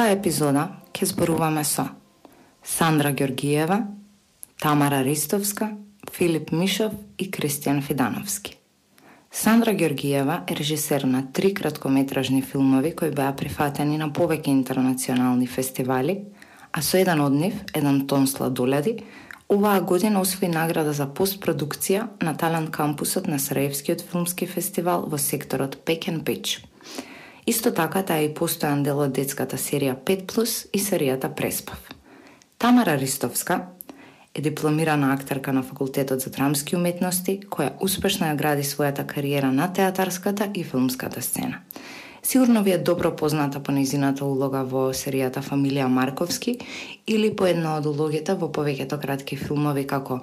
оваа 0.00 0.14
епизода 0.16 0.62
ќе 0.96 1.10
зборуваме 1.10 1.60
со 1.60 1.82
Сандра 2.64 3.10
Георгиева, 3.12 3.82
Тамара 4.56 5.02
Ристовска, 5.04 5.76
Филип 6.08 6.52
Мишов 6.52 6.94
и 7.18 7.28
Кристијан 7.30 7.82
Фидановски. 7.84 8.56
Сандра 9.30 9.74
Георгиева 9.74 10.40
е 10.48 10.56
режисер 10.56 11.04
на 11.04 11.32
три 11.32 11.52
краткометражни 11.54 12.40
филмови 12.42 12.94
кои 12.96 13.10
беа 13.10 13.34
прифатени 13.36 13.98
на 14.00 14.08
повеќе 14.08 14.48
интернационални 14.48 15.46
фестивали, 15.46 16.16
а 16.72 16.80
со 16.80 16.96
еден 16.96 17.20
од 17.20 17.36
нив, 17.36 17.60
Еден 17.76 18.06
тон 18.06 18.24
сладоледи, 18.26 19.02
оваа 19.52 19.84
година 19.84 20.24
освои 20.24 20.48
награда 20.48 20.96
за 20.96 21.12
постпродукција 21.12 22.08
на 22.24 22.32
Талент 22.36 22.72
кампусот 22.72 23.28
на 23.28 23.38
Сараевскиот 23.38 24.00
филмски 24.00 24.46
фестивал 24.46 25.04
во 25.04 25.18
секторот 25.18 25.76
Пекен 25.84 26.24
Пич. 26.24 26.69
Исто 27.46 27.72
така 27.72 28.02
таа 28.04 28.20
и 28.20 28.28
постојан 28.36 28.82
дел 28.84 28.98
од 29.00 29.14
детската 29.16 29.56
серија 29.56 29.94
5 29.96 30.68
и 30.76 30.80
серијата 30.80 31.30
Преспав. 31.34 31.78
Тамара 32.58 32.98
Ристовска 33.00 33.66
е 34.34 34.40
дипломирана 34.40 35.12
актерка 35.14 35.52
на 35.52 35.62
факултетот 35.62 36.20
за 36.20 36.30
драмски 36.30 36.76
уметности, 36.76 37.40
која 37.40 37.72
успешно 37.80 38.28
ја 38.28 38.36
гради 38.36 38.62
својата 38.62 39.06
кариера 39.06 39.52
на 39.52 39.72
театарската 39.72 40.50
и 40.54 40.64
филмската 40.64 41.22
сцена. 41.22 41.64
Сигурно 42.22 42.62
ви 42.62 42.70
е 42.70 42.78
добро 42.78 43.16
позната 43.16 43.60
по 43.60 43.72
низината 43.72 44.24
улога 44.24 44.60
во 44.68 44.90
серијата 44.92 45.40
Фамилија 45.40 45.86
Марковски 45.88 46.58
или 47.06 47.30
по 47.36 47.46
една 47.48 47.78
од 47.78 47.86
улогите 47.88 48.34
во 48.36 48.50
повеќето 48.52 49.00
кратки 49.00 49.36
филмови 49.36 49.86
како 49.86 50.20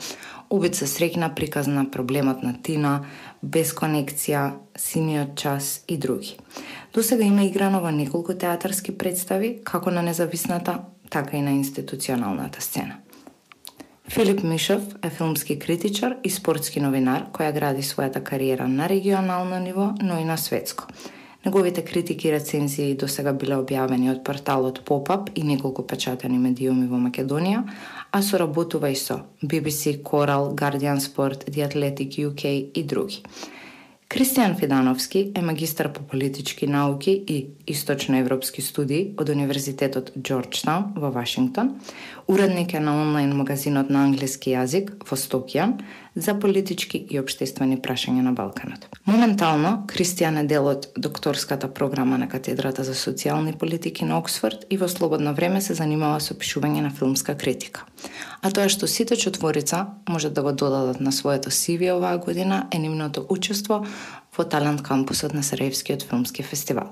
Убица 0.50 0.88
срекна, 0.88 1.36
приказ 1.36 1.68
на 1.68 1.90
проблемот 1.92 2.44
на 2.44 2.54
Тина, 2.64 3.06
Без 3.42 3.74
конекција, 3.74 4.58
Синиот 4.76 5.36
час 5.36 5.84
и 5.88 5.98
други. 5.98 6.38
До 6.94 7.04
сега 7.04 7.24
има 7.24 7.44
играно 7.44 7.82
во 7.82 7.92
неколку 7.92 8.34
театарски 8.34 8.98
представи, 8.98 9.60
како 9.64 9.92
на 9.92 10.02
независната, 10.02 10.80
така 11.10 11.38
и 11.38 11.42
на 11.42 11.52
институционалната 11.52 12.62
сцена. 12.62 12.98
Филип 14.10 14.44
Мишов 14.44 14.82
е 15.04 15.10
филмски 15.10 15.60
критичар 15.60 16.16
и 16.24 16.30
спортски 16.30 16.80
новинар 16.80 17.28
која 17.34 17.52
гради 17.54 17.84
својата 17.84 18.24
кариера 18.24 18.68
на 18.68 18.90
регионално 18.90 19.60
ниво, 19.60 19.92
но 20.02 20.20
и 20.20 20.26
на 20.26 20.38
светско. 20.38 20.88
Неговите 21.48 21.82
критики 21.86 22.28
и 22.28 22.32
рецензии 22.32 22.96
до 23.00 23.08
сега 23.08 23.32
биле 23.32 23.56
објавени 23.56 24.10
од 24.12 24.18
порталот 24.28 24.82
Попап 24.84 25.30
и 25.32 25.46
неколку 25.48 25.86
печатени 25.88 26.36
медиуми 26.44 26.90
во 26.92 27.00
Македонија, 27.00 27.62
а 28.12 28.22
соработува 28.22 28.90
и 28.92 28.98
со 29.00 29.22
BBC, 29.40 30.02
Coral, 30.04 30.52
Guardian 30.52 31.00
Sport, 31.00 31.48
The 31.48 31.64
Athletic 31.70 32.20
UK 32.20 32.52
и 32.76 32.84
други. 32.84 33.24
Кристијан 34.08 34.58
Фидановски 34.60 35.32
е 35.36 35.42
магистар 35.42 35.94
по 35.94 36.04
политички 36.04 36.68
науки 36.68 37.12
и 37.28 37.48
источноевропски 37.68 38.62
студии 38.62 39.14
од 39.20 39.30
Универзитетот 39.30 40.12
Джорджтаун 40.20 40.94
во 40.96 41.12
Вашингтон. 41.12 41.74
Уредник 42.28 42.74
е 42.74 42.80
на 42.80 43.02
онлайн 43.02 43.36
магазинот 43.36 43.90
на 43.90 44.06
англиски 44.08 44.56
јазик 44.56 44.96
Востокијан 45.04 45.80
за 46.18 46.34
политички 46.40 47.06
и 47.10 47.20
обштествени 47.20 47.78
прашања 47.78 48.26
на 48.26 48.34
Балканот. 48.34 48.88
Моментално, 49.06 49.86
Кристијан 49.88 50.42
е 50.42 50.48
дел 50.50 50.68
од 50.68 50.90
докторската 50.98 51.70
програма 51.74 52.18
на 52.18 52.28
катедрата 52.30 52.84
за 52.84 52.96
социјални 52.98 53.56
политики 53.56 54.06
на 54.06 54.18
Оксфорд 54.18 54.66
и 54.70 54.78
во 54.78 54.90
слободно 54.90 55.34
време 55.34 55.62
се 55.62 55.78
занимава 55.78 56.20
со 56.20 56.34
пишување 56.34 56.82
на 56.82 56.90
филмска 56.90 57.38
критика. 57.38 57.86
А 58.42 58.52
тоа 58.52 58.70
што 58.70 58.88
сите 58.88 59.16
четворица 59.16 59.86
можат 60.10 60.34
да 60.34 60.42
го 60.42 60.52
додадат 60.52 61.00
на 61.00 61.12
своето 61.12 61.52
CV 61.52 61.94
оваа 61.94 62.18
година 62.18 62.68
е 62.72 62.80
нивното 62.80 63.26
учество 63.30 63.86
во 64.38 64.44
Талант 64.44 64.82
кампусот 64.82 65.34
на 65.34 65.44
Сараевскиот 65.44 66.04
филмски 66.04 66.44
фестивал. 66.44 66.92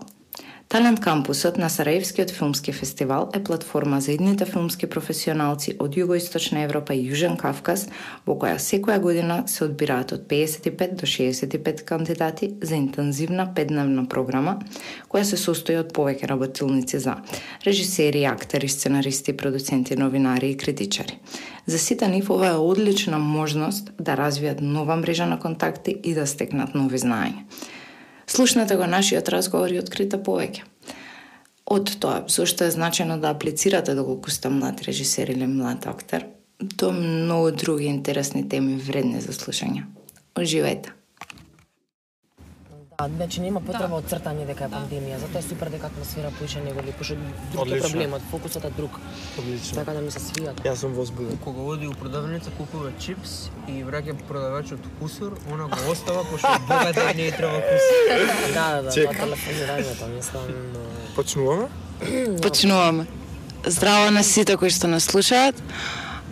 Талент 0.67 0.99
кампусот 0.99 1.57
на 1.57 1.69
Сараевскиот 1.69 2.31
филмски 2.31 2.71
фестивал 2.71 3.29
е 3.33 3.43
платформа 3.43 4.01
за 4.01 4.11
идните 4.11 4.45
филмски 4.45 4.87
професионалци 4.89 5.75
од 5.79 5.93
Југоисточна 5.93 6.63
Европа 6.65 6.95
и 6.97 7.03
Јужен 7.05 7.37
Кавказ, 7.37 7.83
во 8.25 8.33
која 8.33 8.57
секоја 8.57 8.97
година 8.99 9.43
се 9.45 9.67
одбираат 9.67 10.15
од 10.17 10.25
55 10.25 10.95
до 10.97 11.05
65 11.05 11.83
кандидати 11.85 12.49
за 12.61 12.75
интензивна 12.81 13.45
петдневна 13.53 14.07
програма, 14.09 14.57
која 15.07 15.23
се 15.23 15.37
состои 15.37 15.77
од 15.77 15.93
повеќе 15.93 16.31
работилници 16.33 16.99
за 16.99 17.19
режисери, 17.65 18.25
актери, 18.25 18.67
сценаристи, 18.67 19.37
продуценти, 19.37 19.95
новинари 19.95 20.49
и 20.49 20.57
критичари. 20.57 21.19
За 21.67 21.77
сите 21.77 22.07
нив 22.07 22.29
ова 22.29 22.47
е 22.47 22.57
одлична 22.57 23.19
можност 23.21 23.93
да 23.99 24.17
развијат 24.17 24.65
нова 24.65 24.97
мрежа 24.97 25.29
на 25.29 25.39
контакти 25.39 25.93
и 26.03 26.17
да 26.17 26.25
стекнат 26.25 26.73
нови 26.73 26.97
знаења. 26.97 27.45
Слушнете 28.27 28.75
го 28.75 28.87
нашиот 28.89 29.29
разговор 29.29 29.71
и 29.71 29.79
открите 29.79 30.17
повеќе. 30.17 30.65
Од 31.65 31.95
тоа, 32.01 32.25
зошто 32.29 32.65
е 32.65 32.73
значено 32.73 33.17
да 33.17 33.31
аплицирате 33.33 33.95
доколку 33.95 34.31
сте 34.31 34.49
млад 34.49 34.81
режисер 34.85 35.29
или 35.33 35.47
млад 35.47 35.87
актер, 35.87 36.27
до 36.59 36.91
многу 36.91 37.51
други 37.51 37.85
интересни 37.85 38.49
теми 38.49 38.75
вредни 38.75 39.21
за 39.21 39.33
слушање. 39.33 39.85
Оживајте! 40.35 40.93
Да, 42.97 43.09
значи 43.15 43.41
нема 43.41 43.59
потреба 43.59 43.87
да. 43.87 43.95
од 43.95 44.05
цртање 44.07 44.45
дека 44.47 44.65
е 44.65 44.69
да. 44.71 44.77
пандемија, 44.79 45.17
затоа 45.19 45.41
е 45.41 45.43
супер 45.43 45.69
дека 45.73 45.89
атмосфера 45.91 46.29
поише 46.39 46.61
него 46.63 46.79
ли, 46.79 46.93
пошто 46.95 47.17
друг 47.51 47.67
е 47.67 47.79
проблемот, 47.81 48.21
фокусот 48.31 48.63
е 48.63 48.69
друг. 48.77 48.99
Одлично. 49.39 49.75
Така 49.75 49.93
да 49.97 50.01
ми 50.01 50.11
се 50.15 50.21
свија. 50.23 50.53
Јас 50.63 50.79
сум 50.79 50.95
возбуден. 50.95 51.35
Кога 51.43 51.65
оди 51.73 51.89
у 51.91 51.91
продавница 51.91 52.53
купува 52.55 52.93
чипс 52.99 53.49
и 53.67 53.83
враќа 53.83 54.15
продавачот 54.29 54.87
кусур, 55.01 55.35
она 55.51 55.67
го 55.67 55.91
остава 55.91 56.23
пошто 56.23 56.55
богата 56.69 57.11
не 57.15 57.31
треба 57.31 57.59
кусур. 57.67 58.23
да, 58.53 58.65
да, 58.75 58.81
да, 58.83 58.91
Чека. 58.91 59.11
тоа 59.11 59.25
телефонирањето, 59.25 60.07
мислам. 60.15 60.43
Почнуваме? 61.15 61.67
Почнуваме. 62.41 63.07
Здраво 63.65 64.11
на 64.11 64.23
сите 64.23 64.55
кои 64.55 64.69
што 64.69 64.87
нас 64.87 65.03
слушаат. 65.03 65.59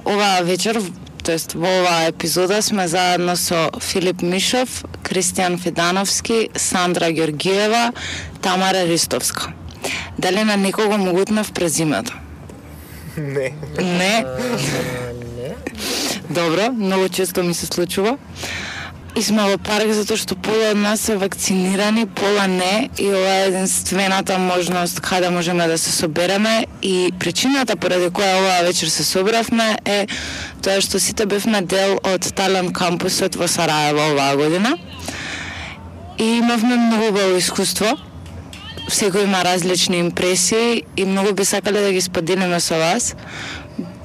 Оваа 0.06 0.44
вечер, 0.48 0.80
тоест 1.24 1.54
во 1.56 1.70
оваа 1.80 2.10
епизода 2.10 2.62
сме 2.62 2.88
заедно 2.88 3.36
со 3.36 3.72
Филип 3.80 4.22
Мишов, 4.22 4.84
Кристијан 5.04 5.58
Федановски, 5.58 6.50
Сандра 6.56 7.12
Георгиева, 7.12 7.92
Тамара 8.42 8.86
Ристовска. 8.86 9.54
Дали 10.18 10.44
на 10.44 10.58
некого 10.58 10.98
му 10.98 11.14
гутнав 11.14 11.52
презимето? 11.52 12.14
Не. 13.18 13.54
Не. 13.80 14.26
Добро, 16.30 16.72
многу 16.74 17.10
често 17.10 17.44
ми 17.44 17.54
се 17.54 17.66
случува. 17.66 18.18
И 19.16 19.22
парк 19.62 19.92
затоа 19.94 20.18
што 20.18 20.34
пола 20.34 20.72
од 20.74 20.80
нас 20.82 21.02
се 21.06 21.16
вакцинирани, 21.22 22.08
пола 22.08 22.48
не 22.48 22.90
и 22.98 23.10
ова 23.14 23.34
е 23.44 23.48
единствената 23.48 24.40
можност 24.40 25.00
каде 25.00 25.30
можеме 25.30 25.68
да 25.68 25.78
се 25.78 25.92
собереме 25.92 26.66
и 26.82 27.12
причината 27.20 27.76
поради 27.76 28.10
која 28.10 28.40
оваа 28.40 28.64
вечер 28.66 28.90
се 28.90 29.04
собравме 29.04 29.78
е 29.86 30.08
тоа 30.64 30.82
што 30.82 30.98
сите 31.00 31.26
бевме 31.26 31.62
дел 31.62 32.00
од 32.02 32.26
Талент 32.34 32.74
кампусот 32.74 33.36
во 33.36 33.48
Сараево 33.48 34.02
оваа 34.14 34.36
година. 34.36 34.78
И 36.18 36.40
имавме 36.42 36.76
многу 36.76 37.14
убаво 37.14 37.38
искуство. 37.38 37.94
Секој 38.90 39.30
има 39.30 39.44
различни 39.46 40.00
импресии 40.00 40.84
и 40.98 41.06
многу 41.06 41.34
би 41.34 41.46
сакале 41.46 41.86
да 41.86 41.92
ги 41.94 42.02
споделиме 42.02 42.60
со 42.60 42.82
вас, 42.82 43.14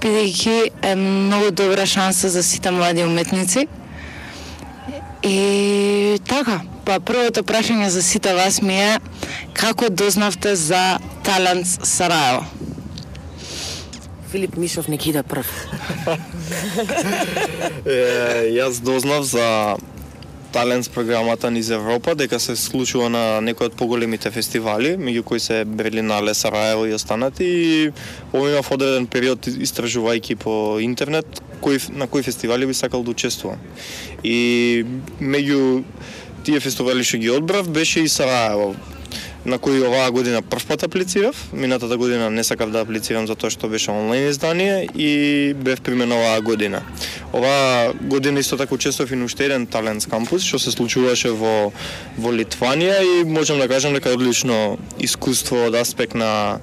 бидејќи 0.05 0.71
е 0.83 0.95
многу 0.95 1.51
добра 1.51 1.87
шанса 1.87 2.29
за 2.29 2.43
сите 2.43 2.71
млади 2.71 3.05
уметници. 3.05 3.69
И 5.29 6.19
така, 6.25 6.63
па 6.89 6.97
првото 7.05 7.43
прашање 7.45 7.91
за 7.93 8.01
сите 8.03 8.33
вас 8.33 8.63
ми 8.65 8.79
е 8.81 8.93
како 9.53 9.91
дознавте 9.93 10.55
за 10.57 10.99
Талент 11.27 11.67
Сараево? 11.67 12.47
Филип 14.33 14.57
Мишов 14.57 14.89
не 14.89 14.97
иде 15.05 15.23
прв. 15.23 15.49
Е, 17.89 18.49
јас 18.57 18.81
дознав 18.85 19.25
за 19.25 19.77
Талент 20.53 20.91
програмата 20.91 21.51
низ 21.51 21.71
Европа 21.71 22.15
дека 22.15 22.41
се 22.41 22.57
случува 22.57 23.11
на 23.13 23.41
некои 23.41 23.69
од 23.69 23.75
поголемите 23.77 24.31
фестивали, 24.33 24.95
меѓу 24.97 25.23
кои 25.23 25.41
се 25.41 25.65
Берлинале, 25.65 26.35
Сараево 26.35 26.87
и 26.87 26.95
останати 26.97 27.45
и 27.45 27.91
имав 28.33 28.71
одреден 28.73 29.07
период 29.07 29.45
истражувајќи 29.45 30.37
по 30.41 30.79
интернет 30.81 31.43
кои 31.61 31.79
на 31.93 32.07
кои 32.07 32.23
фестивали 32.23 32.67
би 32.67 32.75
сакал 32.75 33.03
да 33.03 33.11
учествувам. 33.11 33.61
И 34.25 34.87
меѓу 35.21 35.85
тие 36.45 36.61
фестивали 36.61 37.05
што 37.05 37.21
ги 37.21 37.31
одбрав 37.31 37.69
беше 37.69 38.01
и 38.01 38.09
Сараево 38.09 38.75
на 39.49 39.59
кој 39.59 39.83
оваа 39.89 40.11
година 40.13 40.43
првпат 40.43 40.85
аплицирав, 40.85 41.37
минатата 41.53 41.97
година 41.97 42.31
не 42.31 42.45
сакав 42.45 42.71
да 42.71 42.83
аплицирам 42.85 43.27
затоа 43.27 43.51
што 43.51 43.69
беше 43.69 43.91
онлайн 43.91 44.29
издание 44.29 44.89
и 44.95 45.55
бев 45.57 45.81
примен 45.81 46.13
оваа 46.13 46.41
година. 46.41 46.83
Оваа 47.33 47.93
година 48.01 48.41
исто 48.41 48.57
така 48.57 48.75
учествував 48.75 49.13
и 49.13 49.17
на 49.17 49.25
уште 49.25 49.49
еден 49.49 49.67
Талент 49.67 50.07
кампус 50.07 50.45
што 50.45 50.59
се 50.59 50.71
случуваше 50.71 51.33
во 51.33 51.73
во 52.19 52.33
Литванија 52.33 53.01
и 53.03 53.25
можам 53.25 53.59
да 53.59 53.69
кажам 53.69 53.97
дека 53.97 54.11
е 54.11 54.19
одлично 54.21 54.79
искуство 55.01 55.67
од 55.67 55.75
аспект 55.75 56.15
на 56.15 56.61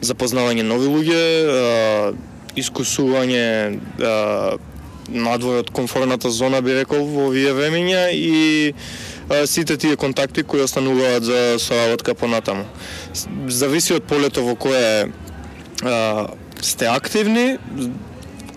запознавање 0.00 0.62
нови 0.62 0.88
луѓе, 0.88 2.14
искусување 2.56 3.78
надвор 5.10 5.64
од 5.64 5.70
комфорната 5.74 6.30
зона 6.30 6.60
би 6.62 6.74
рекол 6.78 7.04
во 7.04 7.28
овие 7.30 7.52
времења 7.54 8.10
и 8.14 8.72
сите 9.46 9.76
тие 9.76 9.96
контакти 9.96 10.42
кои 10.42 10.60
остануваат 10.60 11.24
за 11.24 11.56
соработка 11.58 12.14
понатаму. 12.14 12.64
Зависи 13.48 13.94
од 13.94 14.04
полето 14.04 14.42
во 14.42 14.56
кое 14.56 15.10
сте 16.60 16.86
активни, 16.86 17.58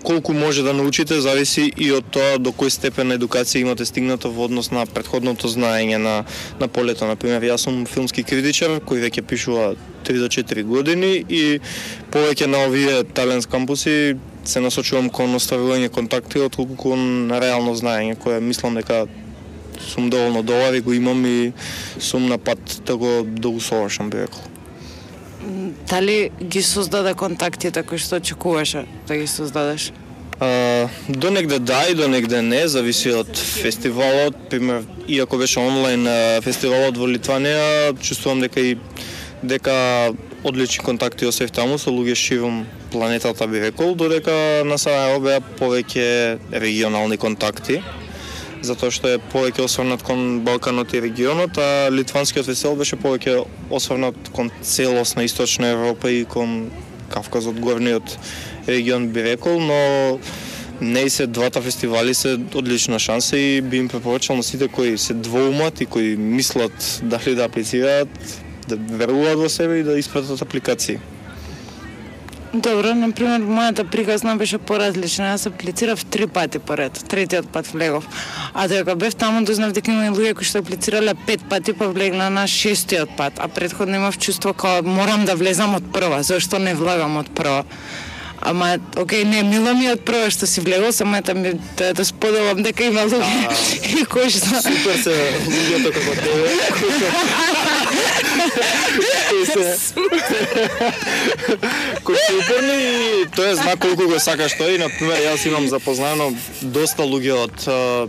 колку 0.04 0.32
може 0.32 0.62
да 0.62 0.74
научите 0.74 1.20
зависи 1.20 1.72
и 1.76 1.88
од 1.96 2.04
тоа 2.12 2.36
до 2.38 2.52
кој 2.52 2.68
степен 2.68 3.08
на 3.08 3.16
едукација 3.16 3.64
имате 3.64 3.86
стигнато 3.88 4.28
во 4.30 4.44
однос 4.44 4.70
на 4.70 4.84
предходното 4.86 5.48
знаење 5.48 5.96
на 5.96 6.14
на 6.60 6.68
полето. 6.68 7.08
На 7.08 7.16
пример, 7.16 7.42
јас 7.42 7.64
сум 7.64 7.86
филмски 7.86 8.22
критичар 8.22 8.78
кој 8.84 9.00
веќе 9.08 9.24
пишува 9.24 9.74
3 10.04 10.20
до 10.20 10.28
4 10.28 10.62
години 10.68 11.24
и 11.28 11.60
повеќе 12.12 12.46
на 12.46 12.66
овие 12.68 13.04
талент 13.04 13.46
кампуси 13.46 14.16
се 14.44 14.60
насочувам 14.60 15.08
кон 15.08 15.34
оставување 15.34 15.88
контакти 15.88 16.38
отколку 16.44 16.76
кон 16.76 17.32
реално 17.32 17.72
знаење 17.74 18.18
кое 18.20 18.40
мислам 18.40 18.76
дека 18.76 19.06
сум 19.80 20.10
доволно 20.10 20.42
добар 20.42 20.74
и 20.74 20.80
го 20.80 20.92
имам 20.92 21.26
и 21.26 21.52
сум 21.98 22.26
на 22.26 22.38
пат 22.38 22.82
да 22.86 22.96
го 22.96 23.22
да 23.26 23.50
го 23.50 23.60
совршам 23.60 24.10
би 24.10 24.18
рекол. 24.18 24.42
Дали 25.88 26.30
ги 26.42 26.62
создаде 26.62 27.14
контактите 27.14 27.82
кои 27.82 27.98
што 27.98 28.16
очекуваше 28.16 28.86
да 29.08 29.16
ги 29.16 29.26
создадеш? 29.26 29.92
А, 30.40 30.88
до 31.08 31.30
негде 31.30 31.58
да 31.58 31.84
и 31.90 31.94
до 31.94 32.08
негде 32.08 32.42
не, 32.42 32.68
зависи 32.68 33.12
од 33.12 33.36
фестивалот. 33.36 34.36
Пример, 34.50 34.82
иако 35.08 35.38
беше 35.38 35.60
онлайн 35.60 36.08
фестивалот 36.42 36.96
во 36.98 37.06
Литванија, 37.06 37.94
чувствувам 38.00 38.40
дека 38.40 38.60
и 38.60 38.78
дека 39.42 40.14
одлични 40.44 40.84
контакти 40.84 41.26
осев 41.26 41.52
таму 41.52 41.78
со 41.78 41.92
луѓе 41.92 42.14
широм 42.14 42.64
планетата 42.92 43.46
би 43.46 43.60
рекол, 43.60 43.94
додека 43.94 44.64
на 44.64 44.78
Сараево 44.78 45.20
беа 45.20 45.40
повеќе 45.60 46.38
регионални 46.52 47.16
контакти 47.20 47.82
затоа 48.64 48.92
што 48.94 49.12
е 49.14 49.20
повеќе 49.32 49.64
осврнат 49.64 50.02
кон 50.02 50.40
Балканот 50.46 50.94
и 50.94 51.02
регионот, 51.04 51.58
а 51.58 51.90
Литванскиот 51.92 52.46
фестивал 52.46 52.76
беше 52.80 52.96
повеќе 52.96 53.44
осврнат 53.70 54.16
кон 54.32 54.50
целосна 54.62 55.24
Источна 55.24 55.74
Европа 55.74 56.10
и 56.10 56.24
кон 56.24 56.70
Кавказот, 57.12 57.60
горниот 57.60 58.16
регион 58.68 59.08
би 59.08 59.22
рекол, 59.24 59.60
но 59.60 60.18
не 60.80 61.00
и 61.00 61.10
се 61.10 61.26
двата 61.26 61.62
фестивали 61.62 62.14
се 62.14 62.38
одлична 62.54 62.98
шанса 62.98 63.38
и 63.38 63.60
би 63.60 63.76
им 63.76 63.88
препорачал 63.88 64.36
на 64.36 64.42
сите 64.42 64.68
кои 64.68 64.98
се 64.98 65.14
двоумат 65.14 65.80
и 65.80 65.86
кои 65.86 66.16
мислат 66.16 67.00
дали 67.02 67.34
да 67.34 67.44
аплицираат, 67.44 68.08
да 68.68 68.76
веруваат 68.76 69.38
во 69.38 69.48
себе 69.48 69.78
и 69.78 69.82
да 69.82 69.98
испратат 69.98 70.42
апликации. 70.42 70.98
Добро, 72.54 72.92
на 72.94 73.08
пример, 73.10 73.42
мојата 73.42 73.82
приказна 73.90 74.36
беше 74.38 74.60
поразлична. 74.62 75.32
Јас 75.32 75.48
аплицирав 75.50 76.04
три 76.06 76.28
пати 76.30 76.60
поред. 76.62 77.00
Третиот 77.10 77.48
пат 77.50 77.66
влегов. 77.66 78.06
А 78.54 78.68
дека 78.70 78.94
бев 78.94 79.16
таму, 79.18 79.40
дознав 79.44 79.72
дека 79.74 79.90
има 79.90 80.12
луѓе 80.14 80.36
кои 80.38 80.46
што 80.46 80.62
аплицирале 80.62 81.16
пет 81.26 81.42
пати, 81.50 81.74
па 81.74 81.88
влегна 81.90 82.28
на 82.30 82.46
шестиот 82.46 83.16
пат. 83.18 83.42
А 83.42 83.48
предходно 83.48 83.96
имав 83.96 84.18
чувство 84.18 84.54
као 84.54 84.86
морам 84.86 85.24
да 85.26 85.34
влезам 85.34 85.74
од 85.74 85.90
прва, 85.90 86.22
зашто 86.22 86.62
не 86.62 86.76
влагам 86.78 87.16
од 87.18 87.34
прва. 87.34 87.64
Ама, 88.44 88.78
окей, 88.96 89.24
не, 89.24 89.42
мило 89.42 89.72
ми 89.72 89.88
од 89.88 90.02
прва 90.04 90.28
што 90.28 90.44
си 90.44 90.60
влегол, 90.60 90.92
само 90.92 91.16
ета 91.16 91.32
ми 91.34 91.54
да, 91.78 91.94
да 91.96 92.04
споделам 92.04 92.60
дека 92.62 92.84
има 92.84 93.06
луѓе 93.08 93.48
и 93.88 94.04
кои 94.12 94.28
што... 94.28 94.60
Супер 94.60 95.00
се 95.00 95.14
луѓето 95.48 95.92
како 95.96 96.12
тебе, 96.20 96.52
кои 96.76 96.92
се 96.98 97.08
кои 102.04 102.16
се 102.16 102.32
упорни 102.36 102.76
и 103.22 103.26
тоа 103.32 103.48
е 103.48 103.56
знак 103.56 103.80
колку 103.80 104.12
го 104.12 104.20
сакаш 104.20 104.58
тој. 104.60 104.76
На 104.82 104.92
пример, 104.92 105.24
јас 105.24 105.48
имам 105.48 105.68
запознано 105.72 106.30
доста 106.60 107.08
луѓе 107.08 107.34
од 107.48 107.64
а, 107.64 108.06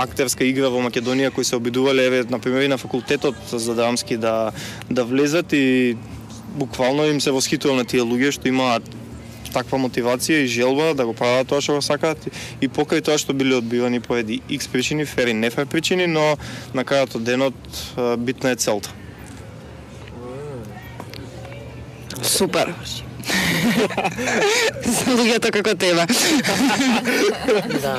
актерска 0.00 0.48
игра 0.48 0.72
во 0.72 0.80
Македонија 0.80 1.28
кои 1.28 1.44
се 1.44 1.60
обидувале 1.60 2.08
еве 2.08 2.24
на 2.30 2.40
пример 2.40 2.64
и 2.64 2.72
на 2.72 2.78
факултетот 2.80 3.36
за 3.52 3.74
драмски 3.74 4.16
да 4.16 4.52
да 4.88 5.04
влезат 5.04 5.52
и 5.52 5.96
буквално 6.56 7.04
им 7.04 7.20
се 7.20 7.30
восхитувам 7.30 7.76
на 7.76 7.84
тие 7.84 8.00
луѓе 8.00 8.32
што 8.32 8.48
имаат 8.48 8.88
таква 9.56 9.80
мотивација 9.80 10.44
и 10.44 10.50
желба 10.50 10.92
да 10.94 11.06
го 11.08 11.16
прават 11.16 11.48
тоа 11.48 11.64
што 11.64 11.78
го 11.78 11.84
сакаат 11.84 12.28
и 12.60 12.68
покрај 12.68 13.02
тоа 13.04 13.18
што 13.20 13.34
биле 13.36 13.56
одбивани 13.58 14.00
поради 14.04 14.42
X 14.48 14.68
причини, 14.72 15.08
фер 15.08 15.32
и 15.32 15.34
нефер 15.34 15.66
причини, 15.66 16.06
но 16.06 16.36
на 16.74 16.84
крајот 16.84 17.16
од 17.16 17.24
денот 17.24 17.58
битна 18.18 18.52
е 18.52 18.60
целта. 18.60 18.92
Супер. 22.22 22.72
За 24.96 25.14
луѓето 25.18 25.52
како 25.52 25.74
тебе. 25.74 26.06
Да. 27.82 27.96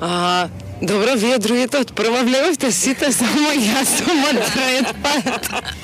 А, 0.00 0.48
добро, 0.80 1.14
вие 1.16 1.38
другите 1.38 1.78
од 1.84 1.92
прва 1.94 2.24
влеговте 2.26 2.72
сите, 2.74 3.12
само 3.14 3.52
јас 3.54 3.98
сум 4.00 4.24
од 4.32 4.40
трет 4.50 4.88
пат. 5.04 5.72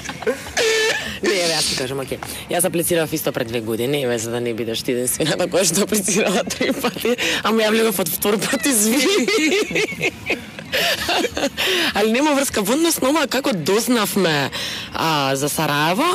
Не, 1.22 1.34
еве, 1.34 1.52
јас 1.52 1.70
ти 1.70 1.76
кажам, 1.78 2.00
оке. 2.04 2.18
Јас 2.50 2.66
аплицирав 2.68 3.12
исто 3.12 3.32
пред 3.32 3.48
две 3.48 3.60
години, 3.60 4.04
еве, 4.04 4.18
за 4.18 4.30
да 4.30 4.40
не 4.40 4.54
бидеш 4.54 4.82
ти 4.82 4.92
единствената 4.92 5.48
која 5.50 5.66
што 5.66 5.86
аплицирала 5.86 6.44
три 6.44 6.72
пати, 6.72 7.16
ама 7.42 7.62
ја 7.62 7.72
влегов 7.74 7.98
од 7.98 8.08
втор 8.12 8.38
пат, 8.38 8.66
изви. 8.66 10.12
Али 11.94 12.12
нема 12.12 12.34
врска 12.36 12.62
во 12.62 12.74
однос 12.76 13.00
на 13.00 13.10
ова 13.10 13.26
како 13.26 13.52
дознавме 13.52 14.50
а, 14.92 15.34
за 15.36 15.48
Сараево, 15.48 16.06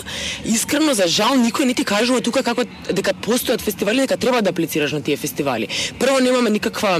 искрено 0.45 0.93
за 0.93 1.07
жал 1.07 1.35
никој 1.41 1.65
не 1.65 1.73
ти 1.73 1.83
кажува 1.83 2.21
тука 2.21 2.43
како 2.45 2.65
дека 2.91 3.15
постојат 3.25 3.65
фестивали, 3.65 4.05
дека 4.05 4.17
треба 4.17 4.41
да 4.41 4.53
аплицираш 4.53 4.93
на 4.93 5.01
тие 5.01 5.17
фестивали. 5.17 5.67
Прво 5.99 6.19
немаме 6.19 6.49
никаква 6.49 6.99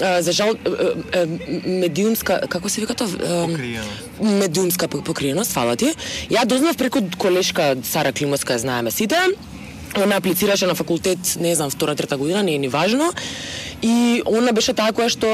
а, 0.00 0.22
за 0.22 0.32
жал 0.32 0.54
а, 0.54 0.94
а, 1.12 1.26
медиумска, 1.66 2.46
како 2.48 2.68
се 2.68 2.80
вика 2.80 2.94
тоа? 2.94 3.10
Медиумска 4.20 4.88
покриеност, 4.88 5.52
фала 5.52 5.76
ти. 5.76 5.94
Ја 6.30 6.44
дознав 6.46 6.76
преку 6.76 7.00
колешка 7.18 7.76
Сара 7.82 8.12
Климовска, 8.12 8.58
знаеме 8.58 8.90
сите. 8.90 9.16
Она 9.96 10.16
аплицираше 10.16 10.66
на 10.66 10.74
факултет, 10.74 11.18
не 11.40 11.54
знам, 11.54 11.70
втора, 11.70 11.94
трета 11.94 12.16
година, 12.16 12.42
не 12.42 12.54
е 12.54 12.58
ни 12.58 12.68
важно. 12.68 13.12
И 13.82 14.22
она 14.26 14.52
беше 14.52 14.72
таа 14.72 14.92
која 14.92 15.08
што 15.12 15.28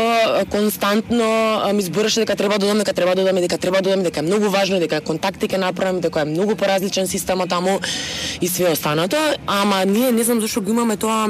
константно 0.50 1.26
ми 1.72 1.82
збореше 1.82 2.20
дека 2.20 2.36
треба 2.36 2.58
да 2.58 2.66
додам, 2.66 2.78
дека 2.78 2.92
треба 2.92 3.14
да 3.14 3.22
додам, 3.22 3.40
дека 3.40 3.58
треба 3.58 3.76
да 3.76 3.82
додам, 3.82 4.02
дека 4.02 4.20
е 4.20 4.22
многу 4.22 4.50
важно, 4.50 4.78
дека 4.82 5.00
контакти 5.00 5.46
ќе 5.46 5.58
направам, 5.62 6.00
дека 6.00 6.20
е 6.20 6.30
многу 6.30 6.56
поразличен 6.56 7.06
системот 7.06 7.50
таму 7.50 7.78
и 8.40 8.48
све 8.48 8.70
останато. 8.70 9.16
Ама 9.46 9.84
ние 9.86 10.12
не 10.12 10.22
знам 10.24 10.40
зашто 10.40 10.62
го 10.62 10.70
имаме 10.70 10.96
тоа 10.96 11.26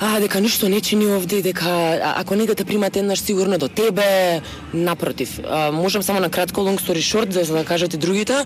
а, 0.00 0.20
дека 0.20 0.40
ништо 0.40 0.68
не 0.68 0.80
чини 0.80 1.06
овде, 1.06 1.42
дека 1.42 1.98
ако 2.16 2.34
не 2.34 2.46
те 2.46 2.64
примат 2.64 2.96
еднаш 2.96 3.20
сигурно 3.20 3.58
до 3.58 3.68
тебе, 3.68 4.40
напротив. 4.74 5.40
А, 5.48 5.72
можам 5.72 6.02
само 6.02 6.20
на 6.20 6.30
кратко 6.30 6.60
long 6.60 6.80
story 6.80 7.02
short 7.02 7.42
за 7.42 7.54
да 7.54 7.64
кажете 7.64 7.96
другите. 7.96 8.44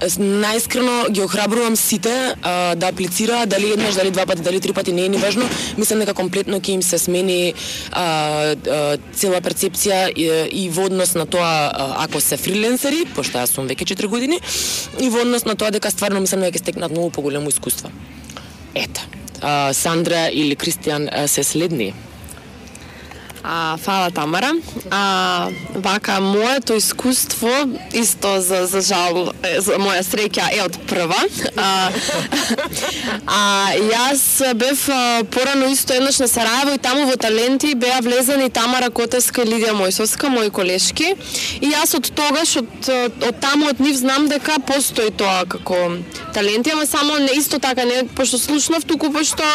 Најскрено 0.00 1.10
ги 1.10 1.22
охрабрувам 1.22 1.76
сите 1.76 2.34
а, 2.42 2.74
да 2.74 2.88
аплицираат 2.88 3.48
дали 3.48 3.72
еднаш, 3.72 3.94
дали 3.94 4.10
два 4.10 4.26
пати, 4.26 4.42
дали 4.42 4.60
три 4.60 4.72
пати, 4.72 4.92
не 4.92 5.04
е 5.04 5.08
ни 5.08 5.16
важно. 5.16 5.48
Мислам 5.78 6.00
дека 6.00 6.14
комплетно 6.14 6.60
ќе 6.60 6.70
им 6.70 6.82
се 6.82 6.98
смени 6.98 7.54
а, 7.92 8.54
а, 8.54 8.96
цела 9.14 9.40
перцепција 9.40 10.12
и, 10.12 10.28
и 10.64 10.68
во 10.70 10.86
однос 10.86 11.14
на 11.14 11.26
тоа 11.26 11.70
а, 11.72 12.04
ако 12.04 12.20
се 12.20 12.36
фриленсери, 12.36 13.06
пошто 13.14 13.38
јас 13.38 13.54
сум 13.54 13.68
веќе 13.68 13.96
4 13.96 14.06
години, 14.06 14.40
и 15.00 15.08
во 15.08 15.24
однос 15.26 15.44
на 15.44 15.56
тоа 15.56 15.70
дека 15.70 15.90
стварно 15.90 16.20
мислам 16.20 16.46
дека 16.46 16.58
ќе 16.58 16.66
стекнат 16.68 16.90
многу 16.90 17.10
поголемо 17.10 17.48
искуство. 17.48 17.90
Ето. 18.74 19.15
Сандра 19.72 20.28
или 20.32 20.56
Кристијан 20.56 21.26
се 21.26 21.42
следни. 21.44 21.92
А, 23.48 23.76
фала 23.76 24.10
Тамара. 24.10 24.52
А, 24.90 25.48
вака, 25.74 26.20
моето 26.20 26.74
искуство, 26.74 27.50
исто 27.92 28.40
за, 28.40 28.66
за 28.66 28.80
жал, 28.80 29.30
за 29.58 29.78
моја 29.78 30.02
среќа 30.02 30.48
е 30.50 30.64
од 30.64 30.74
прва. 30.90 31.20
А, 31.54 31.68
а 33.38 33.40
јас 33.78 34.24
бев 34.58 34.82
порано 35.30 35.68
исто 35.70 35.94
еднаш 35.94 36.18
на 36.18 36.26
Сараево 36.28 36.74
и 36.74 36.82
таму 36.82 37.06
во 37.06 37.14
таленти 37.14 37.74
беа 37.78 38.00
влезени 38.02 38.50
Тамара 38.50 38.90
Котевска 38.90 39.44
и 39.46 39.50
Лидија 39.52 39.76
Мојсовска, 39.78 40.26
мои 40.26 40.50
колешки. 40.50 41.14
И 41.60 41.70
јас 41.70 41.94
од 41.94 42.10
тогаш, 42.18 42.56
од, 42.64 42.90
од 43.30 43.38
таму 43.38 43.70
од 43.70 43.78
нив 43.78 43.94
знам 43.94 44.26
дека 44.26 44.58
постои 44.58 45.14
тоа 45.14 45.44
како 45.46 45.78
таленти, 46.34 46.74
ама 46.74 46.86
само 46.86 47.20
не 47.22 47.38
исто 47.38 47.62
така, 47.62 47.86
не 47.86 48.02
пошто 48.16 48.42
слушнав, 48.42 48.84
туку 48.84 49.12
пошто, 49.14 49.46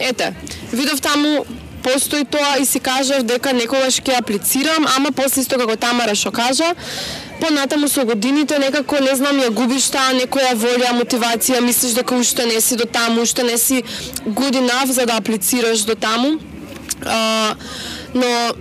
ете, 0.00 0.32
видов 0.72 1.04
таму 1.04 1.44
постои 1.84 2.24
тоа 2.24 2.56
и 2.60 2.64
си 2.66 2.80
кажав 2.80 3.22
дека 3.28 3.52
некогаш 3.52 4.00
ќе 4.00 4.18
аплицирам, 4.18 4.88
ама 4.96 5.12
после 5.12 5.44
исто 5.44 5.58
како 5.60 5.76
Тамара 5.76 6.14
што 6.16 6.32
кажа, 6.32 6.72
понатаму 7.40 7.88
со 7.88 8.04
годините 8.08 8.58
некако 8.58 9.00
не 9.04 9.14
знам 9.16 9.40
ја 9.42 9.50
губиш 9.52 9.90
таа 9.92 10.16
некоја 10.16 10.54
волја, 10.56 10.94
мотивација, 10.96 11.60
мислиш 11.60 11.94
дека 11.98 12.16
уште 12.16 12.46
не 12.46 12.60
си 12.60 12.80
до 12.80 12.88
таму, 12.88 13.22
уште 13.22 13.44
не 13.44 13.58
си 13.58 13.82
good 14.26 14.56
enough 14.56 14.90
за 14.90 15.06
да 15.06 15.20
аплицираш 15.20 15.84
до 15.84 15.94
таму. 15.94 16.38
А, 17.06 17.54
но 18.14 18.54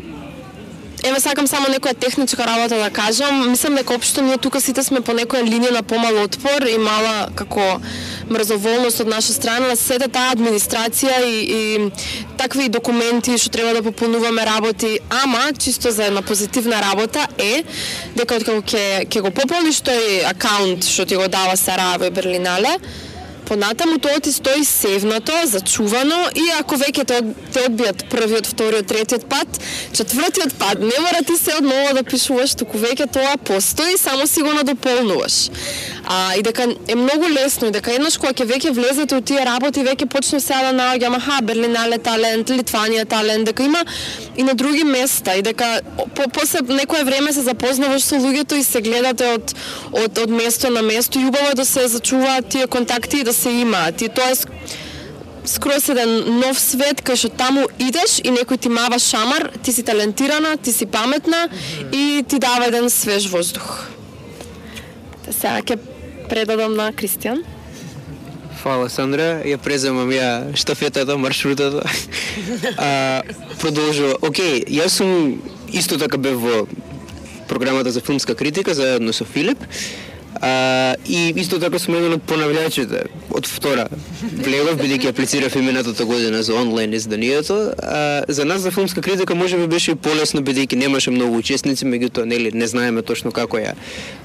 Еве 1.03 1.20
сакам 1.20 1.48
само 1.51 1.68
некоја 1.68 1.98
техничка 2.00 2.46
работа 2.48 2.77
да 2.80 2.89
кажам. 2.89 3.50
Мислам 3.51 3.75
дека 3.75 3.94
општо 3.94 4.22
ние 4.24 4.38
тука 4.38 4.62
сите 4.63 4.84
сме 4.84 5.01
по 5.03 5.12
некоја 5.12 5.44
линија 5.44 5.74
на 5.75 5.82
помал 5.84 6.22
отпор 6.24 6.63
и 6.63 6.77
мала 6.80 7.27
како 7.36 7.82
мрзоволност 8.30 9.00
од 9.00 9.08
наша 9.08 9.34
страна 9.34 9.68
на 9.68 9.75
сета 9.75 10.08
таа 10.08 10.32
администрација 10.36 11.20
и, 11.25 11.36
и 11.51 11.92
такви 12.38 12.70
документи 12.70 13.38
што 13.38 13.50
треба 13.50 13.74
да 13.74 13.84
пополнуваме 13.84 14.46
работи, 14.46 15.00
ама 15.10 15.51
чисто 15.60 15.92
за 15.92 16.06
една 16.06 16.22
позитивна 16.22 16.82
работа 16.82 17.27
е 17.38 17.63
дека 18.15 18.36
откако 18.36 18.62
ќе 18.62 19.08
ќе 19.08 19.22
го 19.22 19.32
пополниш 19.32 19.82
тој 19.82 20.24
акаунт 20.32 20.86
што 20.86 21.06
ти 21.06 21.15
го 21.15 21.27
дава 21.27 21.58
Сараево 21.58 22.06
и 22.06 22.12
Берлинале, 22.12 22.77
понатаму 23.48 23.98
тоа 24.00 24.20
ти 24.24 24.32
стои 24.32 24.63
севнато, 24.65 25.34
зачувано 25.46 26.15
и 26.36 26.46
ако 26.60 26.75
веќе 26.80 27.03
те, 27.06 27.18
од- 27.20 27.34
те 27.53 27.65
одбијат 27.68 28.06
првиот, 28.10 28.48
вториот, 28.48 28.88
третиот 28.88 29.25
пат, 29.30 29.60
четвртиот 29.94 30.53
пат 30.60 30.80
не 30.80 30.96
мора 31.00 31.20
ти 31.27 31.36
се 31.38 31.58
одново 31.58 31.94
да 31.94 32.03
пишуваш, 32.03 32.56
туку 32.56 32.77
веќе 32.80 33.12
тоа 33.12 33.36
постои, 33.38 33.98
само 33.98 34.27
си 34.27 34.42
го 34.42 34.53
надополнуваш. 34.53 35.50
А, 36.05 36.36
и 36.36 36.41
дека 36.43 36.63
е 36.88 36.95
многу 36.95 37.29
лесно 37.29 37.67
и 37.67 37.72
дека 37.72 37.93
еднаш 37.95 38.17
кога 38.19 38.33
ќе 38.33 38.45
веќе 38.45 38.72
влезете 38.75 39.15
у 39.15 39.22
тие 39.22 39.45
работи, 39.45 39.79
веќе 39.79 40.05
почне 40.12 40.39
се 40.43 40.53
да 40.65 40.74
наоѓам, 40.75 41.15
аха, 41.15 41.39
Берлинале 41.41 41.98
талент, 41.98 42.50
Литванија 42.50 43.05
талент, 43.07 43.48
дека 43.48 43.63
има 43.63 43.86
и 44.36 44.43
на 44.43 44.53
други 44.53 44.83
места 44.83 45.36
и 45.36 45.41
дека 45.41 45.81
по, 46.15 46.27
после 46.27 46.60
некое 46.67 47.03
време 47.03 47.33
се 47.33 47.41
запознаваш 47.41 48.03
со 48.03 48.19
луѓето 48.19 48.60
и 48.60 48.63
се 48.63 48.81
гледате 48.81 49.31
од 49.38 49.55
од 49.93 50.19
од 50.25 50.29
место 50.29 50.69
на 50.69 50.81
место 50.81 51.19
и 51.19 51.25
убаво 51.25 51.51
е 51.51 51.55
да 51.55 51.65
се 51.65 51.88
зачуваат 51.88 52.50
тие 52.50 52.67
контакти 52.67 53.19
и 53.19 53.24
да 53.24 53.33
се 53.33 53.50
имаат. 53.50 54.01
И 54.01 54.10
тоа 54.10 54.31
е 54.31 54.36
ск- 54.36 54.51
скроз 55.45 55.89
еден 55.89 56.39
нов 56.39 56.60
свет 56.60 57.00
кај 57.00 57.15
што 57.15 57.29
таму 57.29 57.63
идеш 57.79 58.19
и 58.24 58.31
некој 58.31 58.60
ти 58.60 58.69
мава 58.69 59.00
шамар, 59.00 59.50
ти 59.63 59.72
си 59.72 59.83
талентирана, 59.83 60.57
ти 60.57 60.74
си 60.74 60.86
паметна 60.86 61.48
и 61.91 62.24
ти 62.27 62.39
дава 62.39 62.67
еден 62.67 62.89
свеж 62.89 63.31
воздух. 63.31 63.88
Сега 65.31 65.62
ќе 65.63 65.92
предадам 66.30 66.75
на 66.75 66.92
Кристијан. 66.92 67.44
Фала, 68.63 68.88
Сандра. 68.89 69.42
Ја 69.44 69.58
преземам 69.60 70.10
ја 70.13 70.56
штафетата, 70.56 71.18
маршрутата. 71.18 71.84
а, 72.77 73.24
продолжува. 73.60 74.15
Океј, 74.24 74.63
јас 74.72 75.00
сум 75.01 75.42
исто 75.74 75.98
така 76.00 76.18
бев 76.18 76.39
во 76.39 76.63
програмата 77.48 77.92
за 77.92 78.01
филмска 78.01 78.36
критика 78.36 78.74
заедно 78.74 79.13
со 79.13 79.25
Филип. 79.25 79.60
А, 80.42 80.96
и 81.06 81.34
исто 81.36 81.60
така 81.60 81.78
од 81.78 82.22
понавлячите 82.28 83.06
од 83.30 83.48
втора 83.48 83.88
влегов, 84.22 84.80
бидејќи 84.82 85.10
аплицирав 85.10 85.56
и 85.56 85.62
минатата 85.62 86.06
година 86.06 86.44
за 86.44 86.56
онлайн 86.56 86.94
изданието. 86.94 87.74
А, 87.84 88.24
за 88.28 88.46
нас 88.46 88.62
за 88.62 88.72
филмска 88.72 89.02
критика 89.02 89.36
може 89.36 89.58
би 89.58 89.68
беше 89.68 89.92
и 89.92 89.96
полесно, 89.96 90.42
бидејќи 90.42 90.75
немаше 90.75 91.12
многу 91.12 91.38
учесници, 91.38 91.86
меѓутоа 91.86 92.25
нели 92.25 92.52
не 92.54 92.68
знаеме 92.68 93.02
точно 93.02 93.32
како 93.32 93.58
ја 93.58 93.74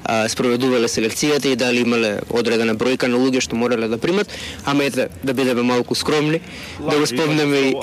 а, 0.03 0.27
спроведувале 0.29 0.87
селекцијата 0.87 1.53
и 1.53 1.55
дали 1.55 1.81
имале 1.81 2.19
одредена 2.29 2.75
бројка 2.75 3.07
на 3.07 3.17
луѓе 3.17 3.41
што 3.41 3.55
морале 3.55 3.87
да 3.87 3.97
примат, 3.97 4.27
ама 4.65 4.83
ете 4.83 5.09
да 5.23 5.33
бидеме 5.33 5.61
малку 5.61 5.95
скромни, 5.95 6.41
да 6.79 6.99
го 6.99 7.05
спомнеме 7.05 7.57
и, 7.57 7.73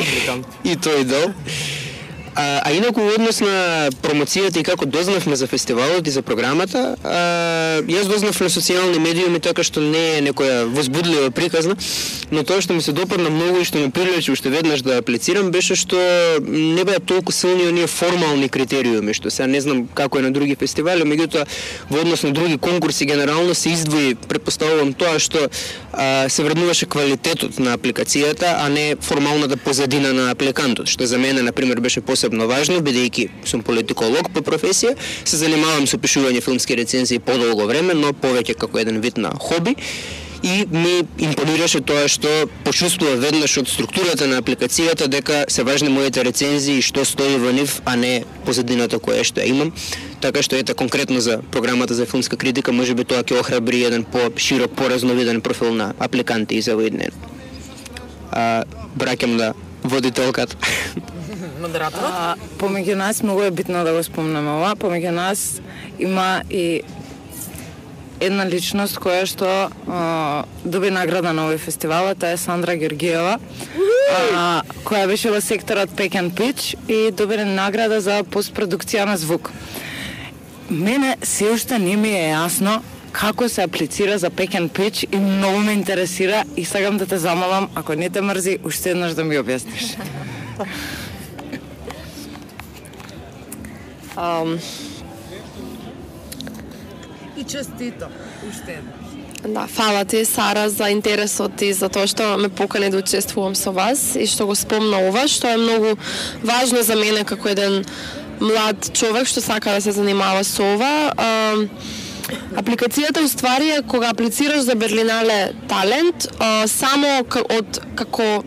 и 0.72 0.76
тој 0.76 1.04
дел. 1.04 1.34
А, 2.36 2.60
а 2.64 2.72
инаку 2.72 3.00
во 3.00 3.14
однос 3.16 3.38
на 3.40 3.88
промоцијата 4.04 4.60
и 4.60 4.64
како 4.64 4.84
дознавме 4.84 5.36
за 5.40 5.46
фестивалот 5.48 6.06
и 6.06 6.12
за 6.12 6.20
програмата, 6.20 6.96
а, 7.02 7.80
јас 7.88 8.10
дознав 8.10 8.36
на 8.44 8.50
социјални 8.52 9.00
медиуми 9.00 9.40
така 9.40 9.64
што 9.64 9.80
не 9.80 10.18
е 10.18 10.20
некоја 10.20 10.66
возбудлива 10.68 11.30
приказна, 11.30 11.78
но 12.30 12.44
тоа 12.44 12.60
што 12.60 12.76
ми 12.76 12.84
се 12.84 12.92
допадна 12.92 13.30
многу 13.32 13.62
и 13.62 13.64
што 13.64 13.80
ме 13.80 13.88
привлече 13.88 14.34
уште 14.36 14.52
веднаш 14.52 14.84
да 14.84 14.98
аплицирам 15.00 15.48
беше 15.50 15.78
што 15.80 15.96
не 16.44 16.84
беа 16.84 17.00
толку 17.00 17.32
силни 17.32 17.70
оние 17.70 17.86
формални 17.86 18.50
критериуми, 18.52 19.16
што 19.16 19.32
сега 19.32 19.48
не 19.48 19.60
знам 19.64 19.86
како 19.88 20.20
е 20.20 20.28
на 20.28 20.30
други 20.30 20.58
фестивали, 20.60 21.08
меѓутоа 21.08 21.46
во 21.88 22.04
однос 22.04 22.26
на 22.28 22.34
други 22.36 22.58
конкурси 22.58 23.08
генерално 23.08 23.54
се 23.54 23.72
издвои, 23.72 24.12
препоставувам 24.28 24.92
тоа 24.92 25.16
што 25.18 25.48
а, 25.92 26.28
се 26.28 26.44
вреднуваше 26.44 26.84
квалитетот 26.84 27.58
на 27.58 27.78
апликацијата, 27.80 28.60
а 28.60 28.68
не 28.68 28.96
формалната 29.00 29.56
позадина 29.56 30.12
на 30.12 30.30
апликантот, 30.36 30.92
што 30.92 31.06
за 31.06 31.16
мене 31.18 31.40
на 31.40 31.56
пример 31.56 31.80
беше 31.80 32.04
посебно 32.26 32.46
важно, 32.50 32.80
бидејќи 32.82 33.28
сум 33.46 33.62
политиколог 33.62 34.32
по 34.34 34.42
професија, 34.42 34.96
се 35.24 35.36
занимавам 35.38 35.86
со 35.86 35.96
пишување 35.96 36.42
филмски 36.42 36.74
рецензии 36.74 37.22
подолго 37.22 37.66
време, 37.66 37.94
но 37.94 38.10
повеќе 38.12 38.56
како 38.58 38.78
еден 38.78 39.00
вид 39.00 39.16
на 39.16 39.30
хоби 39.38 39.76
и 40.42 40.66
ми 40.70 41.06
импонираше 41.18 41.80
тоа 41.80 42.08
што 42.08 42.28
почувствува 42.64 43.14
веднаш 43.16 43.56
од 43.62 43.70
структурата 43.70 44.26
на 44.26 44.40
апликацијата 44.42 45.06
дека 45.06 45.44
се 45.48 45.62
важни 45.62 45.88
моите 45.88 46.24
рецензии 46.24 46.78
и 46.78 46.82
што 46.82 47.04
стои 47.04 47.38
во 47.38 47.52
нив, 47.54 47.80
а 47.84 47.96
не 47.96 48.24
позадината 48.44 48.98
која 48.98 49.22
што 49.24 49.40
ја 49.40 49.46
имам. 49.54 49.72
Така 50.20 50.42
што 50.42 50.56
ете 50.58 50.74
конкретно 50.74 51.20
за 51.20 51.40
програмата 51.50 51.94
за 51.94 52.06
филмска 52.06 52.36
критика, 52.36 52.72
може 52.72 52.94
би 52.94 53.04
тоа 53.04 53.22
ќе 53.22 53.40
охрабри 53.40 53.84
еден 53.86 54.04
по-широк, 54.04 54.74
поразновиден 54.74 55.40
профил 55.40 55.74
на 55.74 55.94
апликанти 55.98 56.56
и 56.56 56.62
за 56.62 56.76
воеднен. 56.76 57.10
А, 58.32 58.64
бракем 58.96 59.36
да 59.36 59.54
водителката. 59.84 60.56
Модераторот? 61.66 62.10
А, 62.10 62.36
помеѓу 62.60 62.94
нас 62.94 63.22
многу 63.22 63.42
е 63.42 63.50
битно 63.50 63.84
да 63.84 63.92
го 63.92 64.02
спомнеме 64.06 64.50
ова, 64.58 64.76
помеѓу 64.78 65.10
нас 65.10 65.60
има 65.98 66.42
и 66.50 66.82
една 68.20 68.46
личност 68.48 69.00
која 69.02 69.26
што 69.28 69.48
а, 69.68 70.44
доби 70.64 70.90
награда 70.94 71.34
на 71.36 71.48
овој 71.48 71.58
фестивал, 71.60 72.08
а 72.08 72.14
таа 72.14 72.36
е 72.36 72.40
Сандра 72.40 72.76
Георгиева, 72.78 73.38
а, 73.38 74.62
која 74.84 75.06
беше 75.10 75.32
во 75.34 75.40
секторот 75.40 75.92
Pack 75.98 76.16
and 76.20 76.32
Pitch 76.38 76.76
и 76.88 77.10
доби 77.10 77.42
награда 77.44 78.00
за 78.00 78.22
постпродукција 78.24 79.04
на 79.04 79.16
звук. 79.16 79.50
Мене 80.70 81.16
се 81.22 81.50
уште 81.50 81.78
не 81.78 81.96
ми 81.96 82.10
е 82.10 82.30
јасно 82.34 82.80
како 83.12 83.48
се 83.48 83.62
аплицира 83.64 84.18
за 84.18 84.30
Pack 84.30 84.58
and 84.60 84.70
Pitch 84.70 85.06
и 85.12 85.16
многу 85.16 85.58
ме 85.58 85.72
интересира 85.72 86.44
и 86.56 86.64
сакам 86.64 86.98
да 86.98 87.06
те 87.06 87.18
замолам, 87.18 87.68
ако 87.74 87.94
не 87.94 88.10
те 88.10 88.20
мрзи, 88.20 88.58
уште 88.64 88.90
еднаш 88.90 89.12
да 89.12 89.24
ми 89.24 89.38
објасниш. 89.38 89.96
Um, 94.16 94.58
И 97.36 97.44
честито, 97.44 98.06
уште 98.48 98.72
еднаш. 98.72 99.06
Да, 99.48 99.66
фала 99.66 100.04
ти 100.04 100.24
Сара 100.24 100.70
за 100.70 100.88
интересот 100.90 101.62
и 101.62 101.72
за 101.72 101.88
тоа 101.88 102.06
што 102.08 102.38
ме 102.40 102.48
покани 102.48 102.88
да 102.90 102.96
учествувам 102.96 103.54
со 103.54 103.70
вас 103.70 104.16
и 104.16 104.26
што 104.26 104.46
го 104.48 104.56
спомна 104.56 105.04
ова, 105.08 105.28
што 105.28 105.52
е 105.52 105.60
многу 105.60 105.98
важно 106.42 106.82
за 106.82 106.96
мене 106.96 107.24
како 107.28 107.52
еден 107.52 107.84
млад 108.40 108.88
човек 108.96 109.28
што 109.28 109.44
сака 109.44 109.76
да 109.76 109.80
се 109.80 109.92
занимава 109.92 110.44
со 110.44 110.64
ова. 110.64 111.12
Апликацијата 112.56 113.20
уствари 113.22 113.68
е 113.76 113.84
кога 113.84 114.10
аплицираш 114.10 114.64
за 114.64 114.74
Берлинале 114.74 115.52
талент, 115.68 116.26
само 116.66 117.20
од 117.20 117.80
како 117.94 118.42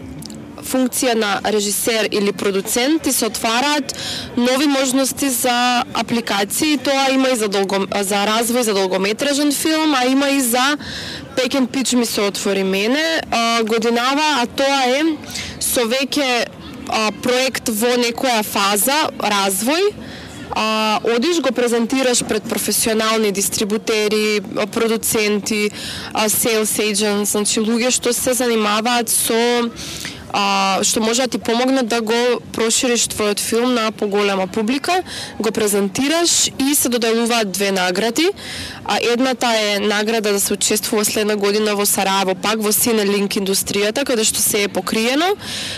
функција 0.70 1.16
на 1.16 1.32
режисер 1.52 2.08
или 2.12 2.32
продуцент 2.32 3.08
и 3.08 3.12
се 3.12 3.26
отвараат 3.26 3.94
нови 4.38 4.68
можности 4.68 5.30
за 5.30 5.84
апликации. 5.94 6.78
Тоа 6.78 7.10
има 7.12 7.30
и 7.30 7.36
за 7.36 7.48
долго, 7.48 7.88
за 8.02 8.26
развој 8.30 8.62
за 8.62 8.74
долгометражен 8.74 9.52
филм, 9.52 9.96
а 9.96 10.06
има 10.06 10.30
и 10.30 10.42
за 10.42 10.78
Pack 11.36 11.60
and 11.60 11.68
Pitch 11.68 11.96
ми 11.96 12.06
се 12.06 12.22
отвори 12.22 12.64
мене 12.64 13.22
а, 13.32 13.64
годинава, 13.64 14.42
а 14.42 14.46
тоа 14.46 14.82
е 15.00 15.04
со 15.60 15.86
веќе 15.88 16.30
а, 16.90 17.12
проект 17.24 17.70
во 17.70 17.98
некоја 18.02 18.44
фаза 18.44 19.10
развој 19.20 19.94
а, 20.56 21.00
одиш 21.16 21.40
го 21.42 21.52
презентираш 21.52 22.24
пред 22.24 22.44
професионални 22.44 23.32
дистрибутери, 23.32 24.42
продуценти, 24.72 25.72
а, 26.14 26.30
sales 26.30 26.74
agents, 26.82 27.32
значи 27.32 27.60
луѓе 27.60 27.92
што 27.92 28.14
се 28.14 28.34
занимаваат 28.34 29.10
со 29.10 29.70
а, 30.34 30.80
што 30.84 31.02
може 31.02 31.22
да 31.22 31.28
ти 31.28 31.38
помогне 31.38 31.84
да 31.84 32.02
го 32.02 32.40
прошириш 32.54 33.08
твојот 33.10 33.40
филм 33.40 33.74
на 33.74 33.92
поголема 33.92 34.48
публика, 34.48 35.04
го 35.40 35.52
презентираш 35.52 36.48
и 36.60 36.76
се 36.76 36.90
доделуваат 36.90 37.52
две 37.52 37.72
награди. 37.72 38.30
А 38.86 38.98
едната 39.14 39.48
е 39.48 39.80
награда 39.80 40.32
да 40.32 40.40
се 40.40 40.54
учествува 40.54 41.06
следна 41.06 41.36
година 41.36 41.76
во 41.76 41.86
Сараево, 41.86 42.36
пак 42.36 42.62
во 42.62 42.72
Синелинк 42.72 43.36
индустријата, 43.36 44.06
каде 44.06 44.24
што 44.24 44.42
се 44.42 44.64
е 44.64 44.68
покриено. 44.68 45.36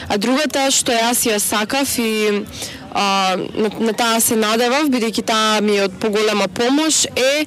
А 0.10 0.18
другата 0.18 0.70
што 0.72 0.92
јас 0.92 1.26
ја 1.28 1.40
сакав 1.40 1.88
и 2.00 2.44
а, 2.94 3.38
на, 3.56 3.70
на 3.80 3.94
таа 3.94 4.20
се 4.20 4.36
надевав, 4.36 4.90
бидејќи 4.92 5.26
таа 5.26 5.62
ми 5.62 5.78
е 5.78 5.88
од 5.88 5.96
поголема 6.00 6.48
помош, 6.48 7.06
е 7.16 7.46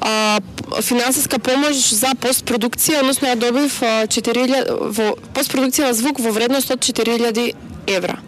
а, 0.00 0.40
финансиска 0.82 1.38
помош 1.38 1.92
за 1.94 2.14
постпродукција, 2.22 3.00
односно 3.02 3.32
ја 3.32 3.38
добив 3.40 3.80
4000 3.82 4.92
во 4.98 5.14
постпродукција 5.34 5.90
на 5.90 5.94
звук 5.94 6.20
во 6.20 6.32
вредност 6.34 6.70
од 6.70 6.84
4000 6.84 7.54
евра 7.88 8.18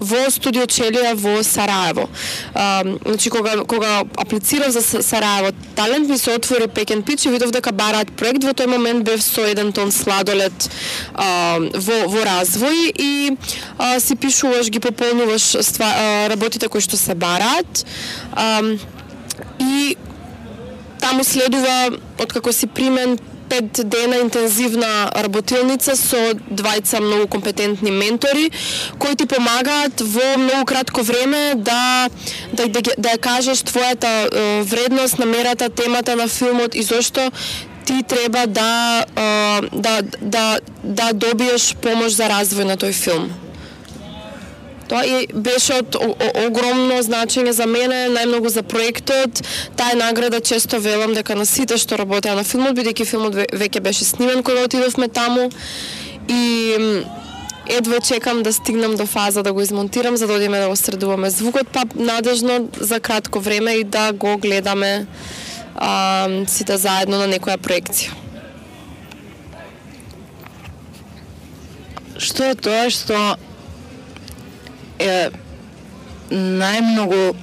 во 0.00 0.24
студио 0.32 0.64
Челија 0.66 1.12
во 1.18 1.42
Сараево. 1.46 2.08
А, 2.54 2.82
значи 3.06 3.30
кога 3.30 3.64
кога 3.64 4.00
аплицирав 4.16 4.72
за 4.72 4.82
Сараево 4.82 5.52
талент 5.76 6.08
ми 6.08 6.18
се 6.18 6.34
отвори 6.34 6.68
Пекен 6.68 7.02
Пич 7.02 7.26
и 7.26 7.30
видов 7.30 7.50
дека 7.50 7.72
бараат 7.72 8.12
проект, 8.16 8.44
во 8.44 8.54
тој 8.56 8.66
момент 8.66 9.04
бев 9.04 9.22
со 9.22 9.44
еден 9.46 9.72
тон 9.72 9.92
сладолед 9.92 10.70
а, 11.14 11.58
во 11.60 11.98
во 12.08 12.24
развој 12.26 12.92
и 12.98 13.36
а, 13.78 14.00
си 14.00 14.16
пишуваш, 14.16 14.70
ги 14.70 14.80
пополнуваш 14.80 15.56
ства, 15.62 15.86
а, 15.86 16.28
работите 16.28 16.68
кои 16.68 16.80
што 16.80 16.96
се 16.96 17.14
бараат. 17.14 17.84
А, 18.32 18.62
и 19.60 19.96
таму 21.02 21.24
следува 21.24 21.90
откако 22.18 22.52
си 22.52 22.66
примен 22.66 23.18
пет 23.52 23.80
дена 23.84 24.16
интензивна 24.22 25.10
работилница 25.24 25.96
со 25.96 26.20
двајца 26.48 27.02
многу 27.04 27.26
компетентни 27.28 27.90
ментори 27.90 28.50
кои 28.98 29.16
ти 29.16 29.26
помагаат 29.26 30.00
во 30.00 30.38
многу 30.38 30.64
кратко 30.64 31.02
време 31.02 31.52
да 31.56 32.08
да 32.52 32.68
да, 32.68 32.80
да 32.80 33.08
ја 33.12 33.18
кажеш 33.18 33.60
твојата 33.68 34.08
е, 34.08 34.62
вредност, 34.62 35.18
намерата, 35.18 35.68
темата 35.68 36.16
на 36.16 36.28
филмот 36.28 36.74
и 36.74 36.82
зошто 36.82 37.30
ти 37.84 38.02
треба 38.08 38.46
да 38.46 39.04
е, 39.16 39.60
да 39.72 40.02
да 40.20 40.60
да 40.84 41.12
добиеш 41.12 41.74
помош 41.82 42.16
за 42.16 42.32
развој 42.32 42.64
на 42.64 42.76
тој 42.80 42.92
филм. 42.92 43.28
Тоа 44.92 45.06
и 45.08 45.26
беше 45.32 45.78
од 45.80 45.94
о- 45.96 46.12
о- 46.12 46.46
огромно 46.46 46.98
значење 47.00 47.50
за 47.56 47.64
мене, 47.66 48.10
најмногу 48.12 48.50
за 48.52 48.62
проектот. 48.62 49.40
Таа 49.76 49.96
награда 49.96 50.40
често 50.40 50.80
велам 50.84 51.14
дека 51.16 51.32
на 51.34 51.46
сите 51.48 51.78
што 51.80 51.96
работеа 51.96 52.34
на 52.36 52.44
филмот, 52.44 52.76
бидејќи 52.76 53.06
филмот 53.08 53.38
веќе 53.56 53.80
беше 53.80 54.04
снимен 54.04 54.42
кога 54.42 54.66
отидовме 54.68 55.08
таму. 55.08 55.48
И 56.28 56.42
едва 57.72 58.00
чекам 58.00 58.42
да 58.42 58.52
стигнам 58.52 58.96
до 58.96 59.06
фаза 59.06 59.42
да 59.42 59.52
го 59.52 59.62
измонтирам, 59.62 60.16
за 60.16 60.26
да 60.26 60.34
одиме 60.34 60.60
да 60.60 60.68
го 60.68 60.76
средуваме 60.76 61.30
звукот, 61.30 61.68
па 61.72 61.84
надежно 61.94 62.68
за 62.76 63.00
кратко 63.00 63.40
време 63.40 63.72
и 63.72 63.84
да 63.84 64.12
го 64.12 64.36
гледаме 64.36 65.06
а, 65.76 66.28
сите 66.46 66.76
заедно 66.76 67.16
на 67.16 67.32
некоја 67.32 67.56
проекција. 67.56 68.12
Што 72.18 72.44
е 72.44 72.54
тоа 72.54 72.90
што 72.92 73.16
е 75.02 75.30
најмногу 76.30 77.34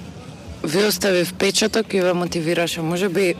ви 0.63 0.83
остави 0.83 1.25
впечаток 1.25 1.93
и 1.93 2.01
ве 2.01 2.13
мотивираше? 2.13 2.81
Може 2.81 3.09
би, 3.09 3.35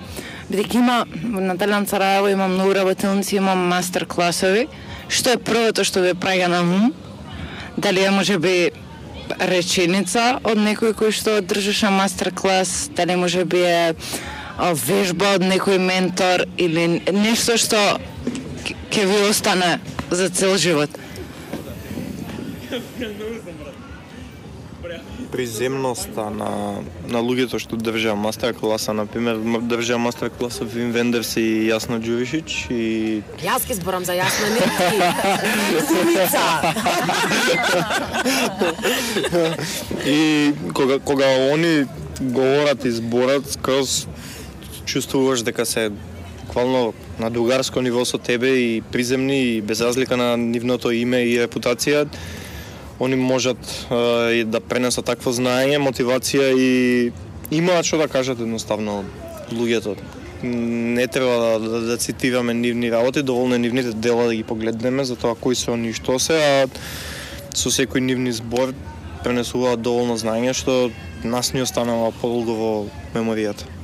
бидејќи 0.52 0.76
има 0.76 1.06
на 1.24 1.58
Талент 1.58 1.90
Сараево 1.90 2.28
има 2.28 2.48
многу 2.48 2.74
работилници, 2.74 3.36
има 3.36 3.56
мастер 3.56 4.06
класови. 4.06 4.68
Што 5.10 5.34
е 5.34 5.42
првото 5.42 5.84
што 5.84 6.04
ви 6.06 6.14
праја 6.14 6.48
на 6.48 6.62
ум? 6.62 6.94
Дали 7.78 8.04
е 8.04 8.12
може 8.12 8.38
би 8.38 8.72
реченица 9.40 10.40
од 10.44 10.58
некој 10.58 10.94
кој 10.98 11.12
што 11.14 11.42
држеше 11.42 11.90
мастер 11.94 12.32
клас, 12.34 12.90
дали 12.96 13.16
може 13.16 13.46
би 13.46 13.62
е 13.62 13.96
вежба 14.86 15.36
од 15.38 15.46
некој 15.46 15.78
ментор 15.80 16.46
или 16.58 17.02
нешто 17.14 17.58
што 17.58 17.78
ќе 18.90 19.06
ви 19.06 19.22
остане 19.30 19.80
за 20.12 20.30
цел 20.30 20.58
живот. 20.58 20.90
приземноста 25.32 26.30
на 26.30 26.82
на 27.08 27.20
луѓето 27.22 27.60
што 27.60 27.76
држаа 27.78 28.16
мастер 28.16 28.54
класа, 28.54 28.94
на 28.94 29.06
пример, 29.06 29.36
м- 29.36 29.62
држаа 29.68 29.98
мастер 29.98 30.30
класа 30.30 30.66
Вим 30.66 30.92
Вендерс 30.92 31.38
и 31.38 31.70
Јасно 31.70 32.00
Ѓуришич 32.02 32.72
и 32.72 33.22
Јас 33.44 33.66
ќе 33.68 33.74
зборам 33.82 34.06
за 34.06 34.14
јасна 34.14 34.50
нитки. 34.54 34.90
И 40.06 40.54
кога 40.74 41.00
кога 41.00 41.26
они 41.54 41.86
говорат 42.20 42.86
и 42.86 42.92
зборат, 42.92 43.52
скроз 43.52 44.08
чувствуваш 44.86 45.42
дека 45.42 45.66
се 45.66 45.92
буквално 46.46 46.94
на 47.20 47.30
другарско 47.30 47.82
ниво 47.82 48.06
со 48.06 48.18
тебе 48.18 48.58
и 48.58 48.82
приземни 48.82 49.44
и 49.44 49.62
без 49.62 49.82
разлика 49.82 50.18
на 50.18 50.38
нивното 50.38 50.92
име 50.92 51.24
и 51.24 51.38
репутација, 51.38 52.08
они 53.00 53.16
можат 53.16 53.58
и 54.34 54.44
да 54.44 54.60
пренесат 54.60 55.06
такво 55.06 55.32
знаење, 55.32 55.80
мотивација 55.80 56.52
и 56.52 57.12
имаат 57.52 57.88
што 57.88 58.02
да 58.04 58.08
кажат 58.12 58.40
едноставно 58.40 59.04
луѓето. 59.52 59.96
Не 60.44 61.08
треба 61.08 61.60
да, 61.60 61.70
да, 61.70 61.82
да 61.82 61.98
цитираме 61.98 62.54
нивни 62.54 62.92
работи, 62.92 63.24
доволно 63.24 63.56
е 63.56 63.60
нивните 63.60 63.94
дела 63.94 64.28
да 64.28 64.36
ги 64.36 64.44
погледнеме 64.44 65.04
за 65.04 65.16
тоа 65.16 65.36
кои 65.36 65.56
се 65.56 65.72
они 65.72 65.94
што 65.94 66.20
се, 66.20 66.38
а 66.40 66.68
со 67.56 67.72
секој 67.72 68.04
нивни 68.04 68.32
збор 68.32 68.76
пренесуваат 69.24 69.82
доволно 69.84 70.16
знаење 70.16 70.54
што 70.56 70.92
нас 71.24 71.52
ни 71.54 71.62
останало 71.62 72.14
подолго 72.22 72.56
во 72.56 72.72
меморијата. 73.16 73.79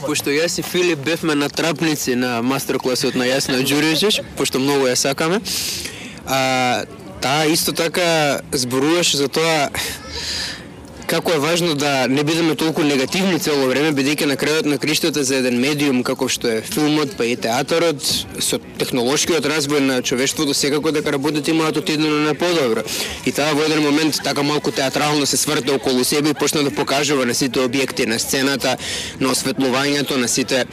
Пошто 0.00 0.32
јас 0.32 0.56
и 0.56 0.62
Филип 0.64 1.02
бевме 1.04 1.34
на 1.34 1.48
трапници 1.52 2.14
на 2.16 2.40
мастер 2.42 2.78
класот 2.80 3.14
на 3.14 3.26
Јасна 3.28 3.58
Ѓуричич, 3.60 4.22
пошто 4.38 4.58
многу 4.58 4.88
ја 4.88 4.96
сакаме. 4.96 5.42
А, 6.24 6.84
таа 7.20 7.44
исто 7.52 7.74
така 7.76 8.40
зборуваше 8.52 9.20
за 9.20 9.28
тоа 9.28 9.68
како 11.12 11.32
е 11.32 11.38
важно 11.38 11.74
да 11.74 12.06
не 12.08 12.22
бидеме 12.24 12.54
толку 12.56 12.82
негативни 12.82 13.36
цело 13.38 13.66
време, 13.68 13.90
бидејќи 13.92 14.24
на 14.30 14.36
крајот 14.40 14.64
на 14.70 14.78
криштата 14.80 15.24
за 15.28 15.42
еден 15.42 15.58
медиум 15.60 15.98
како 16.08 16.24
што 16.32 16.48
е 16.48 16.62
филмот, 16.64 17.18
па 17.18 17.26
и 17.28 17.34
театарот, 17.36 18.00
со 18.40 18.56
технолошкиот 18.80 19.44
развој 19.52 19.84
на 19.84 19.98
човештвото 20.00 20.56
секако 20.56 20.92
дека 20.96 21.12
работите 21.12 21.52
имаат 21.52 21.76
отидено 21.76 22.22
на 22.24 22.32
подобро. 22.34 22.80
И 23.26 23.32
таа 23.32 23.52
во 23.52 23.66
еден 23.68 23.84
момент 23.84 24.22
така 24.24 24.42
малку 24.42 24.72
театрално 24.72 25.26
се 25.26 25.36
сврта 25.36 25.74
околу 25.74 26.04
себе 26.04 26.32
и 26.32 26.34
почна 26.34 26.62
да 26.64 26.72
покажува 26.72 27.26
на 27.28 27.34
сите 27.34 27.60
објекти 27.60 28.08
на 28.08 28.16
сцената, 28.18 28.78
на 29.20 29.36
осветлувањето, 29.36 30.16
на 30.16 30.28
сите 30.32 30.64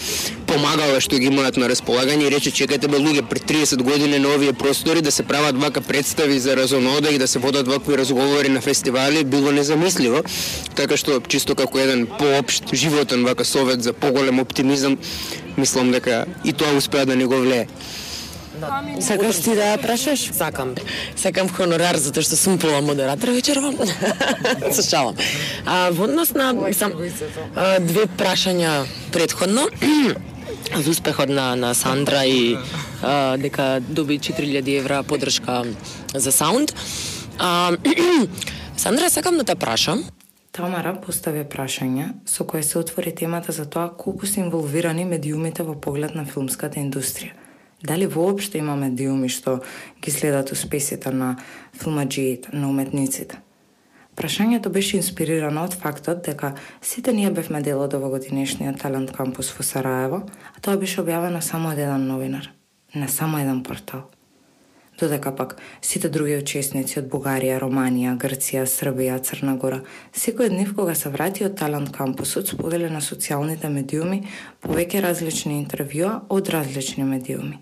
помагала 0.49 0.99
што 1.03 1.19
ги 1.21 1.29
имаат 1.29 1.57
на 1.61 1.67
располагање 1.69 2.25
и 2.25 2.31
рече 2.33 2.51
чекате 2.51 2.89
бе 2.89 2.97
луѓе 2.97 3.21
пред 3.29 3.45
30 3.51 3.83
години 3.85 4.19
на 4.19 4.33
овие 4.33 4.53
простори 4.53 5.01
да 5.05 5.11
се 5.11 5.23
прават 5.23 5.57
вака 5.61 5.81
представи 5.81 6.39
за 6.39 6.55
разонода 6.57 7.09
и 7.13 7.17
да 7.21 7.27
се 7.27 7.39
водат 7.39 7.67
вакви 7.67 7.97
разговори 7.97 8.49
на 8.49 8.61
фестивали 8.61 9.23
било 9.23 9.51
незамисливо. 9.51 10.23
Така 10.75 10.97
што 10.97 11.19
чисто 11.21 11.55
како 11.55 11.79
еден 11.79 12.07
поопшт 12.07 12.73
животен 12.73 13.25
вака 13.25 13.45
совет 13.45 13.83
за 13.83 13.93
поголем 13.93 14.39
оптимизам, 14.39 14.97
мислам 15.57 15.91
дека 15.91 16.25
и 16.43 16.53
тоа 16.53 16.73
успеа 16.77 17.05
да 17.05 17.15
не 17.15 17.25
го 17.25 17.37
влее. 17.37 17.67
Сакаш 18.99 19.43
ти 19.43 19.53
да 19.55 19.75
ја 19.75 19.77
прашаш? 19.81 20.25
Сакам. 20.35 20.73
Сакам 21.15 21.49
хонорар 21.53 21.99
затоа 22.01 22.25
што 22.25 22.35
сум 22.35 22.57
пола 22.59 22.81
модератор 22.81 23.31
вечерва. 23.31 23.71
Се 24.73 24.83
шалам. 24.83 25.15
А, 25.65 25.91
во 25.91 26.09
однос 26.09 26.33
на 26.33 26.51
сам, 26.73 26.97
а, 27.55 27.79
две 27.79 28.09
прашања 28.17 28.83
предходно 29.13 29.69
за 30.75 30.89
успехот 30.89 31.29
на, 31.29 31.55
на 31.55 31.73
Сандра 31.73 32.25
и 32.25 32.57
а, 33.03 33.37
дека 33.37 33.81
доби 33.81 34.19
4000 34.19 34.77
евра 34.79 35.03
подршка 35.03 35.63
за 36.13 36.31
саунд. 36.31 36.75
А, 37.39 37.71
Сандра, 38.77 39.09
сакам 39.09 39.37
да 39.37 39.43
те 39.43 39.55
прашам, 39.55 40.03
Тамара 40.51 40.95
постави 40.97 41.43
прашање 41.45 42.07
со 42.25 42.43
кое 42.43 42.63
се 42.67 42.79
отвори 42.79 43.13
темата 43.15 43.53
за 43.55 43.65
тоа 43.69 43.91
колку 43.97 44.25
се 44.27 44.41
инволвирани 44.41 45.05
медиумите 45.05 45.63
во 45.63 45.75
поглед 45.75 46.15
на 46.17 46.25
филмската 46.25 46.81
индустрија. 46.81 47.31
Дали 47.83 48.07
воопшто 48.09 48.57
има 48.57 48.75
медиуми 48.75 49.29
што 49.29 49.61
ги 50.01 50.11
следат 50.11 50.51
успесите 50.51 51.11
на 51.11 51.37
филмаджиите, 51.79 52.49
на 52.51 52.69
уметниците? 52.69 53.39
Прашањето 54.19 54.69
беше 54.69 54.97
инспирирано 54.99 55.63
од 55.63 55.79
фактот 55.79 56.25
дека 56.25 56.51
сите 56.81 57.13
ние 57.15 57.31
бевме 57.31 57.63
дел 57.63 57.79
од 57.79 57.95
овогодинешниот 57.95 58.81
талент 58.83 59.15
кампус 59.15 59.53
во 59.55 59.63
Сараево, 59.63 60.23
а 60.55 60.59
тоа 60.59 60.75
беше 60.77 61.01
објавено 61.01 61.41
само 61.41 61.71
од 61.71 61.79
еден 61.79 62.07
новинар, 62.11 62.51
на 62.93 63.07
само 63.07 63.39
еден 63.39 63.63
портал 63.63 64.09
додека 64.99 65.35
пак 65.35 65.55
сите 65.81 66.09
други 66.09 66.37
учесници 66.37 66.99
од 66.99 67.07
Бугарија, 67.11 67.59
Романија, 67.63 68.15
Грција, 68.19 68.65
Србија, 68.67 69.19
Црна 69.23 69.55
Гора, 69.61 69.81
секој 70.11 70.49
од 70.49 70.57
нив 70.57 70.75
кога 70.75 70.95
се 70.95 71.11
врати 71.13 71.45
од 71.47 71.55
Талант 71.59 71.93
кампусот 71.95 72.51
сподели 72.51 72.89
на 72.91 73.01
социјалните 73.03 73.71
медиуми 73.71 74.23
повеќе 74.65 75.03
различни 75.05 75.59
интервјуа 75.61 76.25
од 76.29 76.51
различни 76.55 77.07
медиуми. 77.07 77.59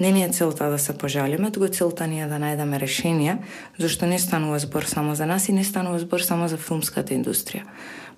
Не 0.00 0.12
ни 0.12 0.24
е 0.24 0.28
целта 0.28 0.70
да 0.70 0.78
се 0.78 0.98
пожалиме, 0.98 1.50
туку 1.50 1.68
целта 1.68 2.06
ни 2.06 2.20
е 2.22 2.28
да 2.30 2.38
најдеме 2.38 2.78
решенија, 2.78 3.38
зашто 3.78 4.06
не 4.06 4.18
станува 4.18 4.58
збор 4.58 4.86
само 4.86 5.14
за 5.14 5.26
нас 5.26 5.48
и 5.48 5.52
не 5.52 5.64
станува 5.64 5.98
збор 5.98 6.20
само 6.20 6.48
за 6.48 6.56
филмската 6.56 7.14
индустрија. 7.14 7.66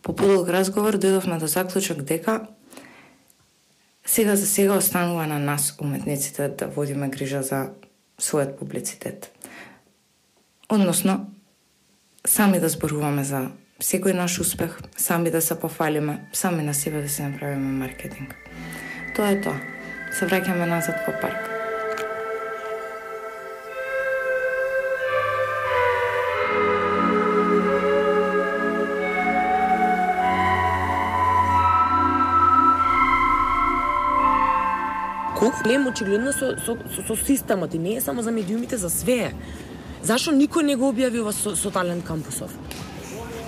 По 0.02 0.12
подолг 0.12 0.48
разговор 0.48 1.00
дојдовме 1.00 1.38
до 1.40 1.46
заклучок 1.46 2.02
дека 2.02 2.48
сега 4.04 4.36
за 4.36 4.46
сега 4.46 4.76
останува 4.76 5.26
на 5.26 5.38
нас, 5.38 5.76
уметниците, 5.80 6.48
да 6.48 6.66
водиме 6.66 7.08
грижа 7.08 7.42
за 7.42 7.70
својот 8.20 8.58
публицитет. 8.58 9.30
Односно, 10.68 11.30
сами 12.26 12.60
да 12.60 12.68
зборуваме 12.68 13.24
за 13.24 13.50
секој 13.80 14.12
наш 14.12 14.40
успех, 14.40 14.78
сами 14.96 15.30
да 15.30 15.40
се 15.40 15.56
пофалиме, 15.60 16.28
сами 16.32 16.62
на 16.62 16.74
себе 16.74 17.02
да 17.02 17.08
се 17.08 17.28
направиме 17.28 17.72
маркетинг. 17.86 18.34
Тоа 19.16 19.32
е 19.32 19.40
тоа. 19.40 19.56
Се 20.12 20.26
враќаме 20.26 20.68
назад 20.68 21.06
во 21.06 21.16
парк. 21.22 21.49
Проблем 35.52 35.86
очигледно 35.86 36.32
со, 36.32 36.56
со, 36.58 36.76
со, 36.94 37.16
со 37.16 37.26
системот 37.26 37.74
и 37.74 37.78
не 37.78 37.96
е 37.96 38.00
само 38.00 38.22
за 38.22 38.30
медиумите, 38.30 38.76
за 38.76 38.90
све. 38.90 39.34
Зашо 40.02 40.32
никој 40.32 40.64
не 40.64 40.76
го 40.76 40.92
објави 40.92 41.20
ова 41.20 41.32
со, 41.32 41.56
со 41.56 41.70
талент 41.70 42.04
кампусов? 42.04 42.50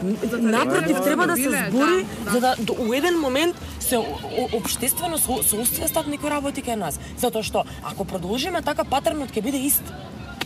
Напротив, 0.02 1.00
треба 1.04 1.26
да 1.26 1.36
се 1.36 1.50
збори 1.50 2.06
за 2.32 2.40
да 2.40 2.54
до, 2.58 2.74
у 2.78 2.94
еден 2.94 3.20
момент 3.20 3.56
се 3.80 3.98
обштествено 4.52 5.18
со, 5.18 5.42
соосвестат 5.42 6.06
некои 6.06 6.30
работи 6.30 6.62
кај 6.62 6.76
нас. 6.76 6.98
Затоа 7.18 7.42
што 7.42 7.64
ако 7.82 8.04
продолжиме 8.04 8.62
така 8.62 8.84
патернот 8.84 9.30
ќе 9.30 9.42
биде 9.42 9.58
ист. 9.58 9.82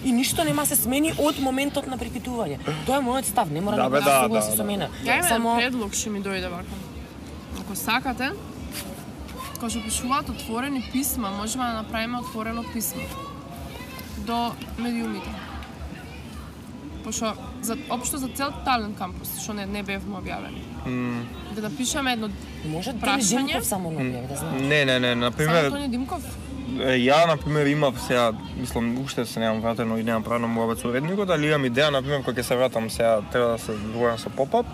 И 0.05 0.13
ништо 0.13 0.45
нема 0.45 0.67
се 0.67 0.77
смени 0.77 1.15
од 1.19 1.41
моментот 1.41 1.87
на 1.87 1.97
припитување. 1.99 2.61
Тоа 2.87 3.01
е 3.01 3.03
мојот 3.03 3.27
став, 3.27 3.51
не 3.51 3.61
мора 3.61 3.77
Да, 3.77 3.89
да, 3.89 4.01
да, 4.01 4.05
да, 4.05 4.23
согласи 4.23 4.51
да, 4.51 4.57
со 4.57 4.63
да. 4.63 4.69
мене. 4.69 4.91
Ја 5.05 5.19
имам 5.19 5.29
Само 5.29 5.57
предлог 5.57 5.95
што 5.95 6.11
ми 6.11 6.21
дојде 6.23 6.51
вака. 6.53 6.79
Ако 7.61 7.75
сакате, 7.75 8.31
кога 9.59 9.71
што 9.71 9.83
пишуваат 9.85 10.31
отворени 10.31 10.85
писма, 10.93 11.31
можеме 11.31 11.65
да 11.65 11.83
направиме 11.83 12.19
отворено 12.19 12.65
писмо 12.73 13.03
до 14.27 14.53
медиумите. 14.79 15.31
Пошто 17.05 17.35
за 17.63 17.77
општо 17.91 18.19
за 18.19 18.29
цел 18.29 18.51
талент 18.65 18.99
кампус, 18.99 19.31
што 19.43 19.55
не 19.55 19.67
не 19.67 19.83
бевме 19.83 20.19
објавени. 20.19 20.63
Да 21.55 21.63
напишеме 21.69 22.13
едно 22.13 22.31
Може 22.67 22.93
Прашање? 22.99 23.47
Димков 23.47 23.65
само 23.65 23.91
не 23.91 24.03
објави, 24.03 24.29
да 24.29 24.37
знаеш. 24.37 24.63
Не, 24.63 24.85
не, 24.85 24.99
не, 25.01 25.15
на 25.15 25.31
само 25.31 25.37
пример, 25.37 25.71
Тони 25.71 25.89
Димков. 25.89 26.23
Ја, 26.77 27.27
на 27.27 27.37
пример, 27.37 27.67
имав 27.67 28.01
сега, 28.03 28.33
мислам, 28.59 28.99
уште 28.99 29.27
се 29.27 29.41
немам 29.41 29.61
вратено 29.61 29.99
и 29.99 30.03
немам 30.03 30.23
правно 30.23 30.49
муабет 30.49 30.81
со 30.81 30.89
уредникот, 30.89 31.31
али 31.31 31.47
имам 31.47 31.65
идеја, 31.71 31.91
на 31.91 32.03
пример, 32.03 32.25
кога 32.25 32.43
ќе 32.43 32.43
се 32.43 32.57
вратам 32.57 32.91
сега, 32.91 33.23
треба 33.33 33.53
да 33.55 33.59
се 33.59 33.73
договорам 33.73 34.19
со 34.19 34.31
попап, 34.31 34.67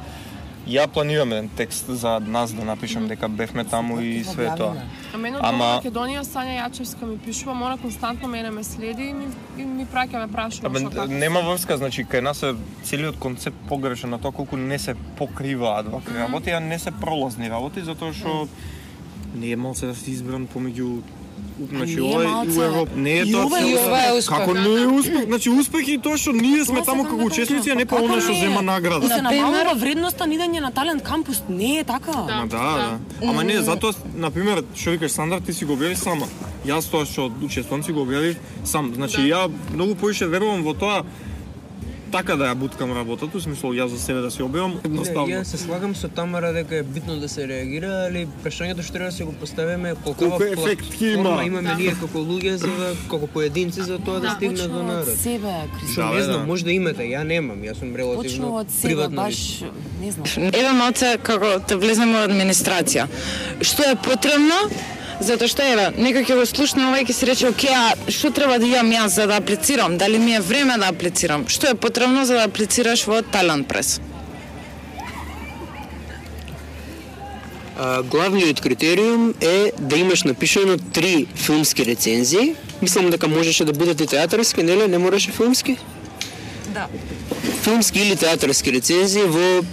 ја 0.66 0.86
планирам 0.86 1.32
еден 1.32 1.48
текст 1.56 1.90
за 1.90 2.20
нас 2.20 2.52
да 2.54 2.64
напишам 2.64 3.08
дека 3.08 3.28
бевме 3.28 3.64
таму 3.64 4.00
и 4.00 4.24
све 4.24 4.50
тоа. 4.56 4.74
А 5.14 5.18
мене 5.18 5.36
од 5.38 5.44
Ама-. 5.44 5.80
Македонија 5.80 6.22
Сања 6.22 6.58
Јачевска 6.60 7.06
ми 7.06 7.18
пишува, 7.18 7.54
мора 7.54 7.76
константно 7.82 8.28
мене 8.28 8.50
ме 8.50 8.64
следи 8.64 9.10
и 9.10 9.12
ми, 9.12 9.26
и 9.58 9.64
ми 9.64 9.86
праќа 9.86 10.22
ме 10.22 10.28
прашува 10.32 10.70
Абе, 10.70 10.80
што 10.80 10.90
како. 10.90 11.12
нема 11.12 11.42
врска, 11.42 11.76
значи, 11.76 12.04
кај 12.04 12.20
нас 12.20 12.42
е 12.42 12.54
целиот 12.84 13.18
концепт 13.18 13.56
погрешен 13.68 14.10
на 14.10 14.18
тоа 14.18 14.32
колку 14.32 14.56
не 14.56 14.78
се 14.78 14.94
покриваат 15.18 15.88
вакви 15.88 16.18
работи, 16.18 16.50
а 16.50 16.60
не 16.60 16.78
се 16.78 16.90
пролазни 16.90 17.50
работи, 17.50 17.82
затоа 17.82 18.12
што 18.12 18.46
не 19.34 19.50
е 19.50 19.56
малце 19.56 19.86
да 19.86 19.94
се 19.94 20.10
избран 20.10 20.46
помеѓу 20.46 21.02
Значи, 21.70 21.94
не 21.94 22.00
е 22.02 22.16
ова 22.16 22.44
у 22.48 22.62
Европа. 22.62 22.90
Не 22.96 23.12
е 23.12 23.22
И 23.22 23.32
тоа 23.32 23.44
ова 23.44 23.58
е 23.58 23.62
цел- 23.62 23.68
успех. 23.68 23.86
ова 23.86 24.00
е 24.00 24.12
успех. 24.12 24.38
Како 24.38 24.54
не 24.54 24.82
е 24.82 24.86
успех? 24.88 25.24
Значи, 25.24 25.50
успех 25.50 25.88
е 25.88 25.98
тоа 25.98 26.16
што 26.16 26.32
ние 26.32 26.64
сме 26.64 26.82
таму 26.82 27.04
како 27.04 27.16
да 27.16 27.24
учесници, 27.24 27.70
а 27.70 27.74
не 27.74 27.86
па 27.86 27.96
оно 27.96 28.20
што 28.20 28.32
зема 28.34 28.60
И 28.60 28.64
награда. 28.64 29.08
се 29.08 29.16
Например- 29.16 29.42
намалува 29.42 29.74
вредноста 29.74 30.26
на 30.26 30.34
идење 30.34 30.60
на 30.60 30.70
талент 30.70 31.02
кампус. 31.02 31.42
Не 31.48 31.78
е 31.78 31.84
така. 31.84 32.12
Ма 32.12 32.46
да, 32.46 32.46
да. 32.48 32.98
Ама 33.22 33.44
не, 33.44 33.56
затоа, 33.58 33.92
на 34.16 34.30
пример, 34.30 34.64
што 34.74 34.90
викаш 34.90 35.10
Сандар, 35.10 35.40
ти 35.40 35.52
си 35.52 35.64
го 35.64 35.72
објави 35.72 35.94
сама. 35.94 36.26
Јас 36.66 36.90
тоа 36.90 37.04
што 37.04 37.30
учествувам 37.42 37.84
си 37.84 37.92
го 37.92 38.00
објавив 38.00 38.36
сам. 38.64 38.92
Значи, 38.94 39.20
ја 39.22 39.46
многу 39.72 39.94
повише 39.94 40.26
верувам 40.26 40.62
во 40.62 40.74
тоа 40.74 41.02
така 42.12 42.36
да 42.36 42.44
ја 42.44 42.54
буткам 42.54 42.92
работата, 42.92 43.40
смисло 43.40 43.72
јас 43.72 43.86
за 43.86 43.98
себе 43.98 44.20
да 44.20 44.30
си 44.30 44.42
објавам 44.42 44.74
Не, 44.74 44.80
едноставно. 44.84 45.26
ја 45.28 45.42
се 45.42 45.56
слагам 45.56 45.94
со 45.94 46.08
Тамара 46.08 46.52
дека 46.52 46.76
е 46.76 46.82
битно 46.84 47.16
да 47.16 47.28
се 47.28 47.48
реагира, 47.48 48.06
али 48.06 48.28
прашањето 48.44 48.82
што 48.82 48.92
треба 48.92 49.06
да 49.06 49.12
се 49.12 49.24
го 49.24 49.32
поставиме 49.32 49.90
е 49.90 49.94
Колку 49.96 50.24
ефект 50.44 50.84
ќе 50.92 51.14
има? 51.14 51.22
платформа 51.22 51.44
имаме 51.44 51.74
ние 51.74 51.94
како 51.94 52.18
луѓе 52.20 52.54
за 52.54 52.66
да, 52.68 52.90
како 53.10 53.26
поединци 53.26 53.82
за 53.82 53.98
тоа 53.98 54.20
да, 54.20 54.30
стигне 54.30 54.68
до 54.68 54.78
од 54.78 54.86
народ. 54.86 55.16
себе. 55.16 55.54
Што 55.82 55.96
Да, 55.96 56.06
не 56.06 56.14
бе, 56.14 56.22
знам, 56.22 56.40
да. 56.40 56.46
може 56.46 56.64
да 56.64 56.72
имате, 56.72 57.02
ја 57.04 57.22
немам, 57.24 57.58
јас 57.58 57.78
сум 57.78 57.96
релативно 57.96 58.54
од 58.54 58.70
себе, 58.70 58.88
приватна 58.88 59.16
баш, 59.16 59.64
не 60.00 60.12
знам. 60.12 60.26
Еве 60.52 60.72
малце 60.72 61.18
како 61.18 61.58
те 61.60 61.76
влеземе 61.76 62.12
во 62.14 62.24
администрација. 62.24 63.08
Што 63.60 63.82
е 63.82 63.96
потребно? 63.96 64.54
Затоа 65.20 65.48
што 65.48 65.62
еве, 65.62 65.90
некој 65.98 66.24
ќе 66.26 66.36
го 66.38 66.46
слушне 66.46 66.86
ова 66.86 67.02
и 67.02 67.04
ќе 67.04 67.14
си 67.14 67.26
рече, 67.28 67.48
оке, 67.50 67.68
а 67.74 67.92
што 68.08 68.32
треба 68.34 68.58
да 68.58 68.66
имам 68.66 68.90
јас 68.94 69.18
за 69.18 69.26
да 69.26 69.36
аплицирам? 69.42 69.98
Дали 69.98 70.18
ми 70.18 70.34
е 70.34 70.40
време 70.40 70.78
да 70.78 70.88
аплицирам? 70.88 71.44
Што 71.48 71.70
е 71.70 71.74
потребно 71.74 72.24
за 72.26 72.40
да 72.40 72.48
аплицираш 72.48 73.06
во 73.06 73.20
Talent 73.22 73.68
Press? 73.70 74.00
А, 77.78 78.02
главниот 78.02 78.60
критериум 78.60 79.34
е 79.40 79.72
да 79.78 79.96
имаш 79.96 80.22
напишано 80.22 80.78
три 80.78 81.26
филмски 81.34 81.86
рецензии. 81.86 82.54
Мислам 82.82 83.10
дека 83.10 83.28
можеше 83.28 83.64
да 83.64 83.72
бидат 83.72 84.00
и 84.00 84.06
театарски, 84.06 84.62
нели? 84.62 84.88
Не 84.88 84.98
мораше 84.98 85.30
филмски? 85.30 85.76
Да. 86.74 86.86
Филмски 87.62 88.00
или 88.00 88.16
театарски 88.16 88.72
рецензии 88.72 89.22
во 89.22 89.64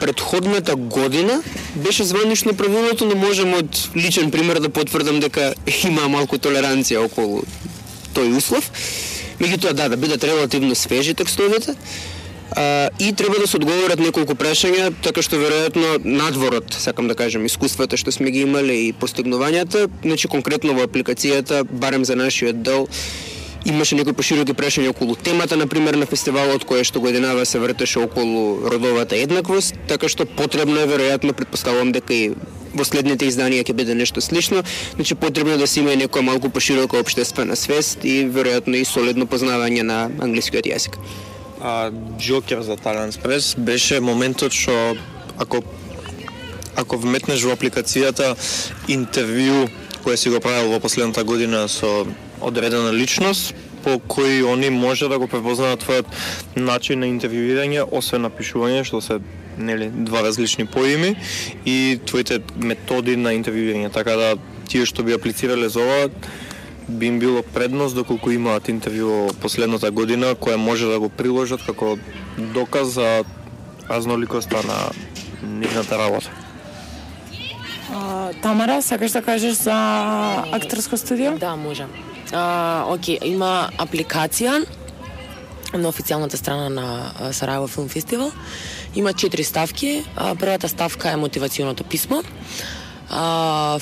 предходната 0.00 0.76
година 0.76 1.42
беше 1.74 2.04
званично 2.04 2.54
правилото, 2.54 3.04
но 3.04 3.14
можам 3.14 3.54
од 3.54 3.90
личен 3.96 4.30
пример 4.30 4.60
да 4.60 4.68
потврдам 4.68 5.20
дека 5.20 5.52
има 5.88 6.08
малку 6.08 6.38
толеранција 6.38 7.04
околу 7.04 7.44
тој 8.14 8.36
услов. 8.36 8.70
Меѓутоа, 9.40 9.72
да, 9.72 9.88
да 9.88 9.96
бидат 9.96 10.24
релативно 10.24 10.74
свежи 10.74 11.14
текстовите, 11.14 11.74
а, 12.56 12.90
и 12.98 13.12
треба 13.12 13.38
да 13.38 13.46
се 13.46 13.56
одговорат 13.56 14.00
неколку 14.00 14.34
прашања, 14.34 14.90
така 15.02 15.22
што 15.22 15.38
веројатно 15.40 16.00
надворот, 16.04 16.74
сакам 16.74 17.08
да 17.08 17.14
кажам, 17.14 17.46
искуствата 17.46 17.96
што 17.96 18.12
сме 18.12 18.30
ги 18.34 18.44
имале 18.44 18.76
и 18.88 18.92
постигнувањата, 18.92 19.86
значи 20.02 20.28
конкретно 20.28 20.74
во 20.74 20.84
апликацијата, 20.88 21.62
барем 21.64 22.04
за 22.04 22.16
нашиот 22.16 22.62
дел, 22.62 22.88
имаше 23.64 23.94
некои 23.94 24.12
пошироки 24.16 24.54
прашања 24.56 24.90
околу 24.90 25.16
темата, 25.16 25.56
на 25.56 25.66
пример, 25.66 25.94
на 25.94 26.06
фестивалот, 26.06 26.64
кое 26.64 26.84
што 26.84 27.00
годинава 27.00 27.44
се 27.46 27.58
вртеше 27.58 28.00
околу 28.00 28.70
родовата 28.70 29.16
еднаквост, 29.16 29.74
така 29.88 30.08
што 30.08 30.26
потребно 30.26 30.80
е, 30.80 30.88
веројатно, 30.88 31.32
предпоставувам 31.32 31.92
дека 31.92 32.14
и 32.14 32.30
во 32.74 32.84
следните 32.86 33.26
изданија 33.28 33.66
ќе 33.66 33.74
биде 33.74 33.94
нешто 33.94 34.20
слично, 34.20 34.62
значи 34.94 35.14
потребно 35.14 35.54
е 35.54 35.60
да 35.60 35.66
се 35.66 35.80
има 35.80 35.92
и 35.92 36.00
некоја 36.00 36.24
малку 36.26 36.50
поширока 36.50 37.00
општествена 37.00 37.56
свест 37.56 38.04
и 38.04 38.24
веројатно 38.24 38.80
и 38.80 38.84
солидно 38.84 39.26
познавање 39.26 39.82
на 39.82 40.00
англискиот 40.20 40.70
јазик. 40.70 40.96
А 41.60 41.90
Джокер 42.18 42.62
за 42.62 42.76
Talent 42.76 43.20
Прес 43.20 43.54
беше 43.58 44.00
моментот 44.00 44.52
што 44.52 44.96
ако 45.36 45.62
ако 46.76 46.96
вметнеш 46.96 47.42
во 47.44 47.52
апликацијата 47.52 48.32
интервју 48.88 49.68
кое 50.04 50.16
си 50.16 50.30
го 50.30 50.40
правил 50.40 50.70
во 50.72 50.80
последната 50.80 51.24
година 51.24 51.68
со 51.68 52.06
одредена 52.40 52.92
личност, 52.92 53.54
по 53.84 53.96
кој 53.98 54.44
они 54.52 54.70
може 54.70 55.08
да 55.08 55.18
го 55.18 55.26
препознаат 55.26 55.84
твојот 55.84 56.06
начин 56.56 57.00
на 57.00 57.08
интервјуирање, 57.08 57.86
освен 57.90 58.26
напишување, 58.28 58.84
што 58.84 59.00
се 59.00 59.20
нели 59.58 59.90
два 59.90 60.22
различни 60.22 60.66
поими 60.66 61.16
и 61.64 61.98
твоите 62.06 62.40
методи 62.56 63.16
на 63.16 63.34
интервјуирање, 63.36 63.92
така 63.92 64.16
да 64.16 64.34
тие 64.68 64.86
што 64.86 65.02
би 65.02 65.16
аплицирале 65.16 65.68
за 65.68 65.80
ова 65.80 66.10
би 66.90 67.06
им 67.06 67.18
било 67.18 67.42
предност 67.42 67.94
доколку 67.94 68.32
имаат 68.34 68.68
интервју 68.68 69.08
во 69.08 69.34
последната 69.42 69.90
година 69.90 70.34
која 70.34 70.56
може 70.56 70.90
да 70.90 70.98
го 70.98 71.08
приложат 71.08 71.62
како 71.62 71.96
доказ 72.54 72.94
за 72.98 73.24
разноликоста 73.88 74.62
на 74.66 74.78
нивната 75.42 75.98
работа. 75.98 76.30
А, 77.94 78.32
Тамара, 78.42 78.82
сакаш 78.82 79.10
да 79.10 79.22
кажеш 79.22 79.54
за 79.54 79.76
акторско 80.52 80.96
студио? 80.96 81.38
Да, 81.38 81.56
може. 81.56 81.86
А, 82.32 82.84
оке, 82.88 83.18
има 83.24 83.70
апликација 83.78 84.64
на 85.74 85.88
официјалната 85.88 86.36
страна 86.36 86.68
на 86.68 87.32
Сараево 87.32 87.68
Филм 87.68 87.88
Фестивал. 87.88 88.32
Има 88.94 89.12
четири 89.12 89.44
ставки. 89.44 90.04
А, 90.16 90.34
првата 90.34 90.68
ставка 90.68 91.10
е 91.10 91.16
мотивационото 91.16 91.84
писмо. 91.84 92.22
А, 93.10 93.78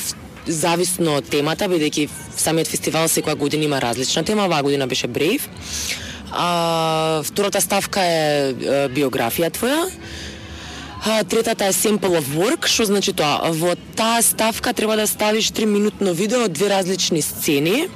зависно 0.46 1.18
од 1.20 1.28
темата, 1.28 1.68
бидејќи 1.68 2.08
самиот 2.36 2.68
фестивал 2.68 3.08
секоја 3.08 3.36
година 3.36 3.68
има 3.68 3.80
различна 3.80 4.24
тема, 4.24 4.46
оваа 4.48 4.62
година 4.62 4.86
беше 4.86 5.08
Brave. 5.08 5.44
А, 6.32 7.22
втората 7.24 7.60
ставка 7.60 8.00
е, 8.00 8.52
е 8.52 8.88
биографија 8.92 9.52
твоја. 9.52 9.88
А, 11.04 11.24
третата 11.24 11.64
е 11.66 11.72
sample 11.72 12.18
of 12.18 12.32
work, 12.34 12.66
што 12.66 12.88
значи 12.88 13.12
тоа? 13.12 13.52
Во 13.54 13.76
таа 13.96 14.22
ставка 14.22 14.72
треба 14.74 14.96
да 14.96 15.06
ставиш 15.06 15.52
3 15.54 15.64
минутно 15.64 16.12
видео 16.12 16.44
од 16.44 16.52
две 16.52 16.68
различни 16.68 17.22
сцени, 17.22 17.86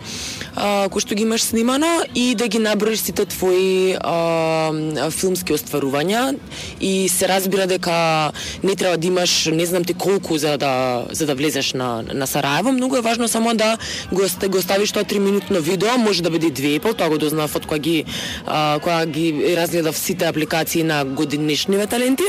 а, 0.57 0.89
кои 0.89 1.01
што 1.01 1.15
ги 1.15 1.23
имаш 1.23 1.43
снимано 1.49 2.05
и 2.15 2.35
да 2.35 2.49
ги 2.49 2.59
наброиш 2.59 3.01
сите 3.01 3.25
твои 3.27 3.97
а, 4.01 5.11
филмски 5.11 5.55
остварувања 5.57 6.37
и 6.81 7.09
се 7.09 7.29
разбира 7.29 7.67
дека 7.67 8.33
не 8.63 8.77
треба 8.77 8.97
да 8.97 9.07
имаш 9.07 9.49
не 9.53 9.67
знам 9.67 9.85
ти 9.85 9.95
колку 9.95 10.39
за 10.39 10.59
да 10.59 11.05
за 11.11 11.27
да 11.27 11.35
влезеш 11.35 11.73
на 11.73 12.03
на 12.03 12.27
Сараево, 12.27 12.73
многу 12.73 12.97
е 12.97 13.01
важно 13.01 13.29
само 13.29 13.55
да 13.55 13.79
го 14.13 14.23
го 14.49 14.63
ставиш 14.63 14.93
тоа 14.93 15.05
3 15.05 15.19
минутно 15.19 15.61
видео, 15.61 15.99
може 15.99 16.23
да 16.23 16.31
биде 16.31 16.47
и 16.47 16.51
две 16.51 16.75
и 16.75 16.81
пол, 16.81 16.95
тоа 16.95 17.09
го 17.09 17.19
дознав 17.19 17.57
од 17.57 17.67
кога 17.67 17.79
ги 17.79 18.05
а, 18.47 18.79
кога 18.79 19.07
ги 19.07 19.57
разгледав 19.57 19.99
сите 19.99 20.25
апликации 20.25 20.83
на 20.83 21.05
годинешниве 21.05 21.87
таленти. 21.87 22.29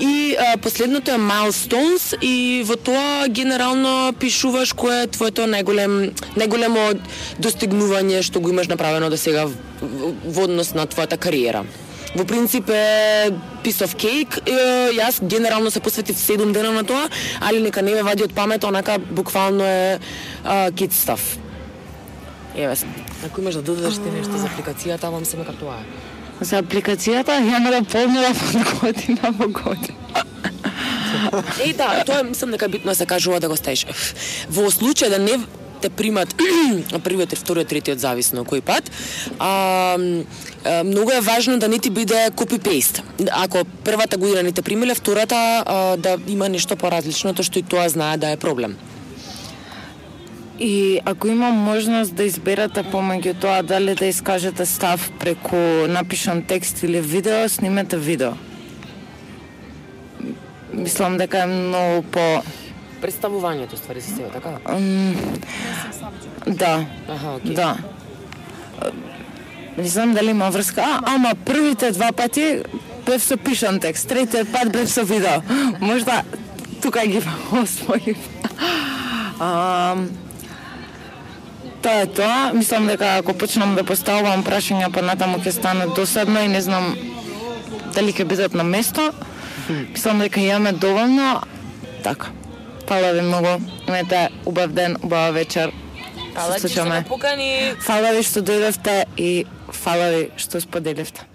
И 0.00 0.36
а, 0.38 0.56
последното 0.56 1.10
е 1.10 1.18
milestones 1.18 2.16
и 2.22 2.62
во 2.66 2.76
тоа 2.76 3.28
генерално 3.28 4.12
пишуваш 4.18 4.72
кое 4.72 5.02
е 5.04 5.10
твоето 5.12 5.44
најголем 5.44 6.16
најголемо 6.36 6.96
достигнување 7.38 8.22
што 8.24 8.40
го 8.40 8.50
имаш 8.50 8.72
направено 8.72 9.10
до 9.12 9.20
сега 9.20 9.46
во 9.46 10.44
однос 10.48 10.72
на 10.74 10.86
твојата 10.86 11.20
кариера. 11.20 11.64
Во 12.16 12.24
принцип 12.24 12.68
е 12.68 13.30
piece 13.64 13.84
of 13.84 13.96
cake. 13.96 14.40
Јас 14.96 15.20
генерално 15.24 15.70
се 15.70 15.80
посветив 15.80 16.16
7 16.16 16.52
дена 16.52 16.72
на 16.72 16.84
тоа, 16.84 17.08
али 17.40 17.60
нека 17.60 17.82
не 17.82 17.94
ме 17.94 18.02
вади 18.02 18.24
од 18.24 18.34
памет, 18.34 18.64
онака 18.64 18.98
буквално 18.98 19.64
е 19.64 19.98
а, 20.44 20.70
kid 20.70 20.92
stuff. 20.92 21.38
Еве, 22.56 22.76
ако 23.26 23.40
имаш 23.40 23.54
да 23.54 23.62
додадеш 23.62 23.94
ти 23.94 24.10
нешто 24.12 24.36
за 24.36 24.48
апликацијата, 24.48 25.08
вам 25.08 25.24
се 25.24 25.36
мека 25.36 25.52
тоа 25.52 25.76
е. 25.80 25.84
За 26.40 26.62
апликацијата 26.62 27.38
ја 27.38 27.58
не 27.62 27.70
да 27.70 27.82
од 28.32 28.70
година 28.80 29.34
во 29.38 29.48
година. 29.48 29.98
Е, 31.64 31.72
да, 31.72 32.04
тоа 32.06 32.20
е, 32.20 32.24
мислам 32.24 32.50
дека 32.50 32.68
битно 32.68 32.90
да 32.90 32.94
се 32.94 33.06
кажува 33.06 33.40
да 33.40 33.48
го 33.48 33.56
стаиш. 33.56 33.86
Во 34.48 34.70
случај 34.70 35.10
да 35.12 35.18
не 35.18 35.38
те 35.82 35.90
примат 35.90 36.34
првиот, 37.04 37.34
вториот, 37.34 37.68
третиот 37.68 37.98
зависно 37.98 38.46
кој 38.46 38.62
пат. 38.62 38.90
А, 39.38 39.98
а, 39.98 40.84
многу 40.84 41.10
е 41.10 41.20
важно 41.20 41.58
да 41.58 41.68
не 41.68 41.78
ти 41.78 41.90
биде 41.90 42.30
копи-пейст. 42.36 43.02
Ако 43.32 43.64
првата 43.84 44.16
година 44.16 44.42
не 44.42 44.52
те 44.52 44.62
примиле, 44.62 44.94
втората 44.94 45.64
а, 45.66 45.96
да 45.96 46.16
има 46.28 46.48
нешто 46.48 46.76
поразлично, 46.76 47.34
тоа 47.34 47.44
што 47.44 47.58
и 47.58 47.66
тоа 47.66 47.88
знае 47.88 48.16
да 48.16 48.30
е 48.30 48.36
проблем. 48.36 48.78
И 50.64 51.00
ако 51.04 51.28
има 51.28 51.50
можност 51.50 52.14
да 52.14 52.22
изберете 52.22 52.84
помеѓу 52.86 53.32
тоа 53.34 53.62
дали 53.66 53.96
да 53.98 54.06
искажете 54.06 54.62
став 54.66 55.10
преку 55.18 55.56
напишан 55.90 56.42
текст 56.42 56.82
или 56.82 57.00
видео, 57.00 57.48
снимете 57.48 57.98
видео. 57.98 58.30
Мислам 60.72 61.18
дека 61.18 61.42
е 61.42 61.46
многу 61.46 62.02
по 62.02 62.42
Представувањето 63.02 63.74
ствари 63.76 64.00
се 64.00 64.14
себе, 64.14 64.30
така? 64.30 64.62
да, 66.46 66.86
Аха, 67.08 67.28
окей. 67.36 67.54
да. 67.54 67.76
Не 69.78 69.88
знам 69.88 70.14
дали 70.14 70.30
има 70.30 70.50
врска, 70.50 70.82
а, 70.82 71.14
ама 71.14 71.34
првите 71.44 71.90
два 71.90 72.12
пати 72.12 72.62
бев 73.06 73.24
со 73.24 73.36
пишан 73.36 73.80
текст, 73.80 74.08
третиот 74.08 74.52
пат 74.52 74.72
бев 74.72 74.86
со 74.90 75.02
видео. 75.04 75.42
Можда 75.80 76.22
тука 76.82 77.02
ги 77.06 77.18
освоив. 77.62 78.18
А, 79.40 79.96
Тоа 81.82 82.02
е 82.02 82.06
тоа. 82.06 82.52
Мислам 82.54 82.86
дека 82.86 83.16
ако 83.18 83.34
почнам 83.34 83.74
да 83.74 83.84
поставувам 83.84 84.44
прашања 84.46 84.90
па 84.92 85.02
натаму 85.02 85.38
ќе 85.42 85.50
стане 85.50 85.88
досадно 85.96 86.42
и 86.44 86.48
не 86.48 86.60
знам 86.62 86.94
дали 87.94 88.12
ќе 88.12 88.24
бидат 88.24 88.54
на 88.54 88.62
место. 88.64 89.10
Мислам 89.68 90.22
дека 90.22 90.40
имаме 90.40 90.72
доволно. 90.72 91.42
Така. 92.04 92.30
Фала 92.88 93.12
ви 93.12 93.20
многу. 93.20 93.58
Имате 93.88 94.28
убав 94.46 94.72
ден, 94.72 94.96
убава 95.02 95.32
вечер. 95.32 95.72
Фала 96.34 96.58
Се 96.58 96.68
ти 96.68 96.74
што 96.74 97.02
покани. 97.08 97.74
Фала 97.80 98.14
ви 98.16 98.22
што 98.22 98.40
дојдовте 98.40 99.04
и 99.16 99.44
фала 99.72 100.08
ви 100.14 100.22
што 100.36 100.60
споделивте. 100.60 101.26